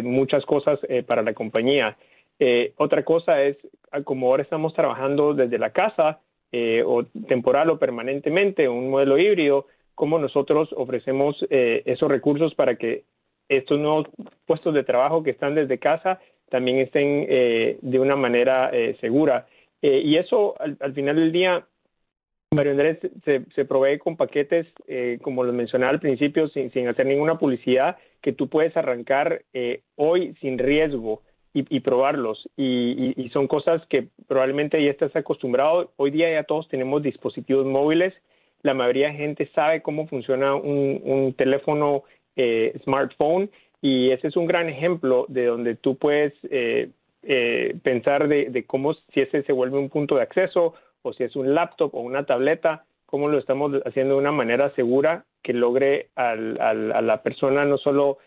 muchas 0.03 0.45
cosas 0.45 0.77
para 1.07 1.23
la 1.23 1.33
compañía. 1.33 1.97
otra 2.77 3.03
cosa 3.03 3.41
es 3.41 3.57
como 4.03 4.27
ahora 4.27 4.43
estamos 4.43 4.75
trabajando 4.75 5.33
desde 5.33 5.57
la 5.57 5.71
casa, 5.71 6.19
eh, 6.55 6.83
o 6.85 7.03
temporal 7.27 7.71
o 7.71 7.79
permanentemente, 7.79 8.69
un 8.69 8.91
modelo 8.91 9.17
híbrido, 9.17 9.65
cómo 9.95 10.19
nosotros 10.19 10.69
ofrecemos 10.77 11.43
eh, 11.49 11.81
esos 11.87 12.11
recursos 12.11 12.53
para 12.53 12.75
que 12.75 13.05
estos 13.57 13.79
nuevos 13.79 14.07
puestos 14.45 14.73
de 14.73 14.83
trabajo 14.83 15.23
que 15.23 15.31
están 15.31 15.55
desde 15.55 15.79
casa 15.79 16.19
también 16.49 16.77
estén 16.77 17.25
eh, 17.29 17.79
de 17.81 17.99
una 17.99 18.15
manera 18.15 18.71
segura. 19.01 19.47
y 19.81 20.15
eso 20.15 20.55
al, 20.59 20.93
final 20.93 21.15
del 21.15 21.31
día, 21.31 21.67
Mario 22.51 22.73
Andrés, 22.73 22.99
se, 23.25 23.65
provee 23.65 23.97
con 23.97 24.15
paquetes, 24.15 24.67
como 25.23 25.43
lo 25.43 25.51
mencionaba 25.51 25.91
al 25.91 25.99
principio, 25.99 26.49
sin, 26.49 26.87
hacer 26.87 27.07
ninguna 27.07 27.39
publicidad, 27.39 27.97
que 28.21 28.33
tú 28.33 28.49
puedes 28.49 28.77
arrancar 28.77 29.43
hoy 29.95 30.35
sin 30.41 30.59
riesgo 30.59 31.23
y, 31.53 31.79
probarlos. 31.81 32.49
Y, 32.57 33.29
son 33.31 33.47
cosas 33.47 33.85
que 33.87 34.09
probablemente 34.27 34.83
ya 34.83 34.89
estás 34.89 35.15
acostumbrado. 35.15 35.93
Hoy 35.97 36.11
día 36.11 36.31
ya 36.31 36.43
todos 36.43 36.67
tenemos 36.67 37.01
dispositivos 37.03 37.65
móviles. 37.65 38.13
La 38.63 38.73
mayoría 38.73 39.07
de 39.07 39.17
gente 39.17 39.51
sabe 39.53 39.81
cómo 39.81 40.07
funciona 40.07 40.55
un, 40.55 41.33
teléfono 41.37 42.03
eh, 42.35 42.73
smartphone 42.83 43.49
y 43.81 44.11
ese 44.11 44.27
es 44.27 44.37
un 44.37 44.47
gran 44.47 44.69
ejemplo 44.69 45.25
de 45.27 45.45
donde 45.45 45.75
tú 45.75 45.97
puedes 45.97 46.33
eh, 46.49 46.89
eh, 47.23 47.75
pensar 47.83 48.27
de, 48.27 48.65
cómo 48.65 48.93
si 48.93 49.21
ese 49.21 49.43
se 49.43 49.53
vuelve 49.53 49.77
un 49.77 49.89
punto 49.89 50.15
de 50.15 50.21
acceso 50.21 50.73
o 51.01 51.13
si 51.13 51.23
es 51.23 51.35
un 51.35 51.53
laptop 51.53 51.93
o 51.93 51.99
una 51.99 52.25
tableta, 52.25 52.85
cómo 53.05 53.27
lo 53.27 53.37
estamos 53.37 53.81
haciendo 53.85 54.15
de 54.15 54.21
una 54.21 54.31
manera 54.31 54.73
segura 54.75 55.25
que 55.41 55.53
logre 55.53 56.09
a 56.15 56.35
la 56.35 57.23
persona 57.23 57.65
no 57.65 57.77
solo 57.77 58.19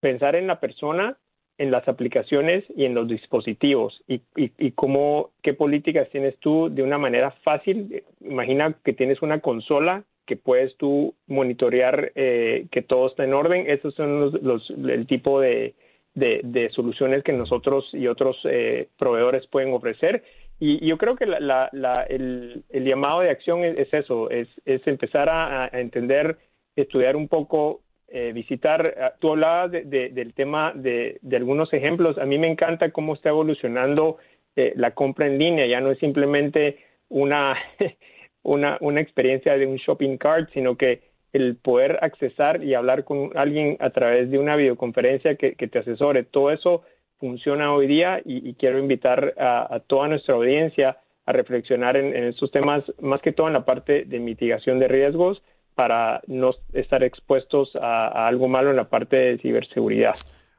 pensar 0.00 0.36
en 0.36 0.46
la 0.46 0.60
persona, 0.60 1.16
en 1.58 1.70
las 1.70 1.88
aplicaciones 1.88 2.64
y 2.76 2.84
en 2.84 2.94
los 2.94 3.08
dispositivos 3.08 4.02
y, 4.06 4.20
y, 4.36 4.70
cómo, 4.72 5.30
qué 5.40 5.54
políticas 5.54 6.10
tienes 6.10 6.36
tú 6.38 6.68
de 6.70 6.82
una 6.82 6.98
manera 6.98 7.30
fácil. 7.30 8.04
Imagina 8.20 8.76
que 8.84 8.92
tienes 8.92 9.22
una 9.22 9.40
consola 9.40 10.04
que 10.26 10.36
puedes 10.36 10.76
tú 10.76 11.14
monitorear 11.26 12.12
eh, 12.14 12.66
que 12.70 12.82
todo 12.82 13.08
está 13.08 13.24
en 13.24 13.34
orden. 13.34 13.64
Esos 13.66 13.94
son 13.94 14.32
los, 14.42 14.70
el 14.70 15.06
tipo 15.06 15.40
de, 15.40 15.74
de, 16.16 16.70
soluciones 16.72 17.22
que 17.22 17.32
nosotros 17.32 17.90
y 17.92 18.06
otros 18.08 18.40
eh, 18.44 18.88
proveedores 18.98 19.46
pueden 19.46 19.72
ofrecer. 19.72 20.24
Y, 20.58 20.84
yo 20.86 20.96
creo 20.98 21.16
que 21.16 21.26
la, 21.26 21.68
la, 21.72 22.02
el, 22.02 22.64
llamado 22.72 23.20
de 23.20 23.30
acción 23.30 23.62
es, 23.62 23.92
eso, 23.92 24.30
es, 24.30 24.48
empezar 24.64 25.28
a, 25.28 25.68
entender, 25.72 26.38
estudiar 26.74 27.16
un 27.16 27.28
poco 27.28 27.82
eh, 28.08 28.32
visitar, 28.32 28.94
ah, 29.00 29.14
tú 29.18 29.32
hablabas 29.32 29.70
del 29.72 30.32
tema 30.34 30.72
de, 30.74 31.20
algunos 31.32 31.72
ejemplos, 31.72 32.18
a 32.18 32.24
mí 32.24 32.38
me 32.38 32.48
encanta 32.48 32.90
cómo 32.90 33.14
está 33.14 33.28
evolucionando 33.30 34.16
eh, 34.54 34.72
la 34.76 34.92
compra 34.92 35.26
en 35.26 35.38
línea, 35.38 35.66
ya 35.66 35.80
no 35.80 35.90
es 35.90 35.98
simplemente 35.98 36.78
una, 37.08 37.56
una, 38.46 38.78
una 38.80 39.00
experiencia 39.00 39.58
de 39.58 39.66
un 39.66 39.76
shopping 39.76 40.16
cart, 40.16 40.50
sino 40.52 40.76
que 40.76 41.02
el 41.32 41.56
poder 41.56 41.98
accesar 42.00 42.64
y 42.64 42.74
hablar 42.74 43.04
con 43.04 43.30
alguien 43.34 43.76
a 43.80 43.90
través 43.90 44.30
de 44.30 44.38
una 44.38 44.56
videoconferencia 44.56 45.34
que, 45.36 45.52
te 45.54 45.78
asesore, 45.78 46.22
todo 46.22 46.50
eso 46.50 46.82
funciona 47.18 47.72
hoy 47.72 47.86
día 47.86 48.22
y, 48.24 48.54
quiero 48.54 48.78
invitar 48.78 49.34
a, 49.38 49.80
toda 49.86 50.08
nuestra 50.08 50.34
audiencia 50.34 50.98
a 51.26 51.32
reflexionar 51.32 51.96
en, 51.96 52.16
en 52.16 52.24
estos 52.24 52.50
temas, 52.50 52.84
más 53.00 53.20
que 53.20 53.32
todo 53.32 53.48
en 53.48 53.52
la 53.52 53.64
parte 53.64 54.04
de 54.04 54.20
mitigación 54.20 54.78
de 54.78 54.88
riesgos, 54.88 55.42
para 55.76 56.22
no 56.26 56.54
estar 56.72 57.04
expuestos 57.04 57.76
a, 57.76 58.26
algo 58.26 58.48
malo 58.48 58.70
en 58.70 58.76
la 58.76 58.88
parte 58.88 59.16
de 59.16 59.38
ciberseguridad. 59.38 60.14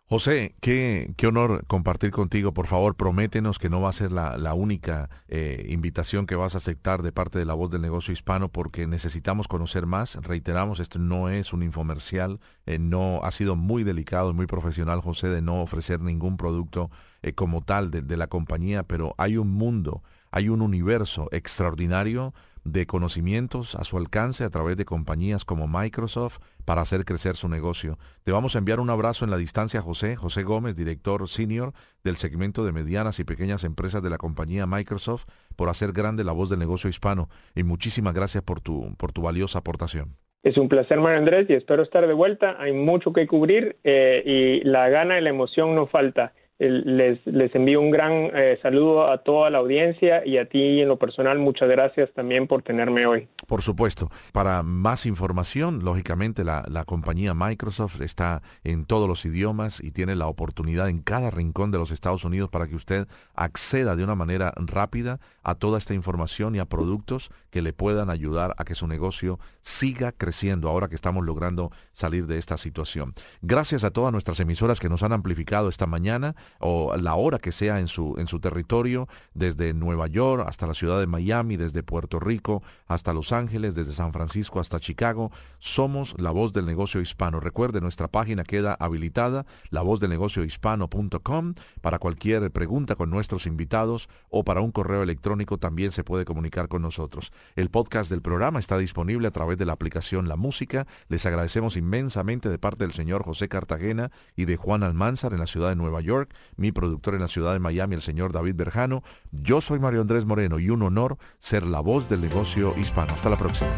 José, 0.09 0.55
qué, 0.61 1.13
honor 1.27 1.65
compartir 1.67 2.11
contigo. 2.11 2.53
Por 2.53 2.65
favor, 2.65 2.95
prométenos 2.95 3.59
que 3.59 3.69
no 3.69 3.81
va 3.81 3.89
a 3.89 3.93
ser 3.93 4.13
la, 4.13 4.53
única 4.53 5.09
eh, 5.27 5.65
invitación 5.67 6.27
que 6.27 6.37
vas 6.37 6.55
a 6.55 6.59
aceptar 6.59 7.01
de 7.01 7.11
parte 7.11 7.39
de 7.39 7.43
la 7.43 7.55
voz 7.55 7.71
del 7.71 7.81
negocio 7.81 8.13
hispano 8.13 8.47
porque 8.47 8.87
necesitamos 8.87 9.49
conocer 9.49 9.85
más. 9.85 10.15
Reiteramos, 10.15 10.79
esto 10.79 10.97
no 10.97 11.27
es 11.27 11.51
un 11.51 11.61
infomercial. 11.61 12.39
Eh, 12.65 12.79
no 12.79 13.19
ha 13.21 13.31
sido 13.31 13.57
muy 13.57 13.83
delicado 13.83 14.31
y 14.31 14.33
muy 14.33 14.47
profesional, 14.47 15.01
José, 15.01 15.27
de 15.27 15.41
no 15.41 15.61
ofrecer 15.61 15.99
ningún 15.99 16.37
producto 16.37 16.89
eh, 17.21 17.33
como 17.33 17.61
tal 17.61 17.91
de 17.91 18.17
la 18.17 18.27
compañía, 18.27 18.83
pero 18.83 19.13
hay 19.17 19.35
un 19.35 19.51
mundo, 19.51 20.03
hay 20.31 20.47
un 20.47 20.61
universo 20.61 21.27
extraordinario 21.33 22.33
de 22.67 22.85
conocimientos 22.85 23.75
a 23.75 23.83
su 23.83 23.97
alcance 23.97 24.43
a 24.43 24.49
través 24.49 24.75
de 24.75 24.85
compañías 24.85 25.45
como 25.45 25.67
Microsoft 25.67 26.39
para 26.65 26.81
hacer 26.81 27.05
crecer 27.05 27.37
su 27.37 27.47
negocio. 27.47 27.97
Te 28.23 28.33
vamos 28.33 28.55
a 28.55 28.57
enviar 28.57 28.79
un 28.79 28.89
abrazo 28.89 29.23
en 29.23 29.31
la 29.31 29.37
distancia, 29.37 29.81
José, 29.81 30.17
José 30.17 30.43
Gómez, 30.43 30.75
director 30.75 31.27
senior 31.29 31.73
del 32.03 32.17
segmento 32.17 32.65
de 32.65 32.73
medianas 32.73 33.19
y 33.19 33.23
pequeñas 33.23 33.63
empresas 33.63 34.03
de 34.03 34.09
la 34.09 34.17
compañía 34.17 34.67
Microsoft, 34.67 35.25
por 35.55 35.69
hacer 35.69 35.93
grande 35.93 36.23
la 36.23 36.33
voz 36.33 36.49
del 36.49 36.59
negocio 36.59 36.89
hispano. 36.89 37.29
Y 37.55 37.63
muchísimas 37.63 38.13
gracias 38.13 38.43
por 38.43 38.59
tu, 38.59 38.93
por 38.97 39.13
tu 39.13 39.21
valiosa 39.21 39.59
aportación. 39.59 40.17
Es 40.43 40.57
un 40.57 40.69
placer, 40.69 40.99
Mario 40.99 41.19
Andrés, 41.19 41.45
y 41.49 41.53
espero 41.53 41.83
estar 41.83 42.05
de 42.05 42.13
vuelta. 42.13 42.57
Hay 42.59 42.73
mucho 42.73 43.13
que 43.13 43.27
cubrir 43.27 43.77
eh, 43.83 44.23
y 44.25 44.67
la 44.67 44.89
gana 44.89 45.17
y 45.17 45.21
la 45.21 45.29
emoción 45.29 45.73
no 45.73 45.87
falta. 45.87 46.33
Les, 46.59 47.19
les 47.25 47.53
envío 47.55 47.79
un 47.79 47.91
gran 47.91 48.31
eh, 48.33 48.57
saludo 48.61 49.11
a 49.11 49.19
toda 49.19 49.49
la 49.49 49.59
audiencia 49.59 50.25
y 50.25 50.37
a 50.37 50.45
ti 50.45 50.81
en 50.81 50.87
lo 50.87 50.97
personal, 50.97 51.37
muchas 51.37 51.69
gracias 51.69 52.11
también 52.13 52.47
por 52.47 52.63
tenerme 52.63 53.05
hoy. 53.05 53.27
Por 53.45 53.61
supuesto, 53.61 54.09
para 54.31 54.63
más 54.63 55.05
información, 55.05 55.83
lógicamente 55.83 56.43
la, 56.43 56.65
la, 56.67 56.83
compañía 56.83 57.33
Microsoft 57.33 58.01
está 58.01 58.41
en 58.63 58.85
todos 58.85 59.07
los 59.07 59.25
idiomas 59.25 59.83
y 59.83 59.91
tiene 59.91 60.15
la 60.15 60.27
oportunidad 60.27 60.89
en 60.89 60.99
cada 60.99 61.29
rincón 61.29 61.71
de 61.71 61.77
los 61.77 61.91
Estados 61.91 62.25
Unidos 62.25 62.49
para 62.49 62.67
que 62.67 62.75
usted 62.75 63.07
acceda 63.35 63.95
de 63.95 64.03
una 64.03 64.15
manera 64.15 64.53
rápida 64.57 65.19
a 65.43 65.55
toda 65.55 65.77
esta 65.77 65.93
información 65.93 66.55
y 66.55 66.59
a 66.59 66.65
productos 66.65 67.29
que 67.57 67.63
le 67.63 67.73
puedan 67.73 68.11
ayudar 68.11 68.53
a 68.59 68.65
que 68.65 68.75
su 68.75 68.85
negocio 68.85 69.39
siga 69.63 70.11
creciendo 70.11 70.69
ahora 70.69 70.89
que 70.89 70.93
estamos 70.93 71.25
logrando 71.25 71.71
salir 71.91 72.27
de 72.27 72.37
esta 72.37 72.55
situación. 72.55 73.15
Gracias 73.41 73.83
a 73.83 73.89
todas 73.89 74.11
nuestras 74.11 74.39
emisoras 74.39 74.79
que 74.79 74.89
nos 74.89 75.01
han 75.01 75.11
amplificado 75.11 75.67
esta 75.67 75.87
mañana 75.87 76.35
o 76.59 76.95
la 76.97 77.15
hora 77.15 77.39
que 77.39 77.51
sea 77.51 77.79
en 77.79 77.87
su, 77.87 78.13
en 78.19 78.27
su 78.27 78.39
territorio, 78.39 79.07
desde 79.33 79.73
Nueva 79.73 80.05
York 80.05 80.45
hasta 80.47 80.67
la 80.67 80.75
ciudad 80.75 80.99
de 80.99 81.07
Miami, 81.07 81.57
desde 81.57 81.81
Puerto 81.81 82.19
Rico 82.19 82.61
hasta 82.85 83.11
Los 83.11 83.31
Ángeles, 83.31 83.73
desde 83.73 83.93
San 83.93 84.13
Francisco 84.13 84.59
hasta 84.59 84.79
Chicago. 84.79 85.31
Somos 85.57 86.13
la 86.19 86.29
voz 86.29 86.53
del 86.53 86.67
negocio 86.67 87.01
hispano. 87.01 87.39
Recuerde, 87.39 87.81
nuestra 87.81 88.07
página 88.07 88.43
queda 88.43 88.75
habilitada, 88.75 89.47
lavozdelnegociohispano.com. 89.71 91.55
Para 91.81 91.97
cualquier 91.97 92.51
pregunta 92.51 92.93
con 92.93 93.09
nuestros 93.09 93.47
invitados 93.47 94.09
o 94.29 94.43
para 94.43 94.61
un 94.61 94.71
correo 94.71 95.01
electrónico 95.01 95.57
también 95.57 95.91
se 95.91 96.03
puede 96.03 96.23
comunicar 96.23 96.67
con 96.67 96.83
nosotros. 96.83 97.31
El 97.55 97.69
podcast 97.69 98.09
del 98.09 98.21
programa 98.21 98.59
está 98.59 98.77
disponible 98.77 99.27
a 99.27 99.31
través 99.31 99.57
de 99.57 99.65
la 99.65 99.73
aplicación 99.73 100.27
La 100.27 100.35
Música. 100.35 100.87
Les 101.07 101.25
agradecemos 101.25 101.77
inmensamente 101.77 102.49
de 102.49 102.59
parte 102.59 102.83
del 102.83 102.93
señor 102.93 103.23
José 103.23 103.47
Cartagena 103.47 104.11
y 104.35 104.45
de 104.45 104.57
Juan 104.57 104.83
Almanzar 104.83 105.33
en 105.33 105.39
la 105.39 105.47
ciudad 105.47 105.69
de 105.69 105.75
Nueva 105.75 106.01
York 106.01 106.33
mi 106.55 106.71
productor 106.71 107.15
en 107.15 107.21
la 107.21 107.27
ciudad 107.27 107.53
de 107.53 107.59
Miami, 107.59 107.95
el 107.95 108.01
señor 108.01 108.33
David 108.33 108.55
Berjano. 108.55 109.03
Yo 109.31 109.61
soy 109.61 109.79
Mario 109.79 110.01
Andrés 110.01 110.25
Moreno 110.25 110.59
y 110.59 110.69
un 110.69 110.81
honor 110.83 111.17
ser 111.39 111.65
la 111.65 111.79
voz 111.79 112.09
del 112.09 112.21
negocio 112.21 112.73
hispano. 112.77 113.13
Hasta 113.13 113.29
la 113.29 113.37
próxima. 113.37 113.69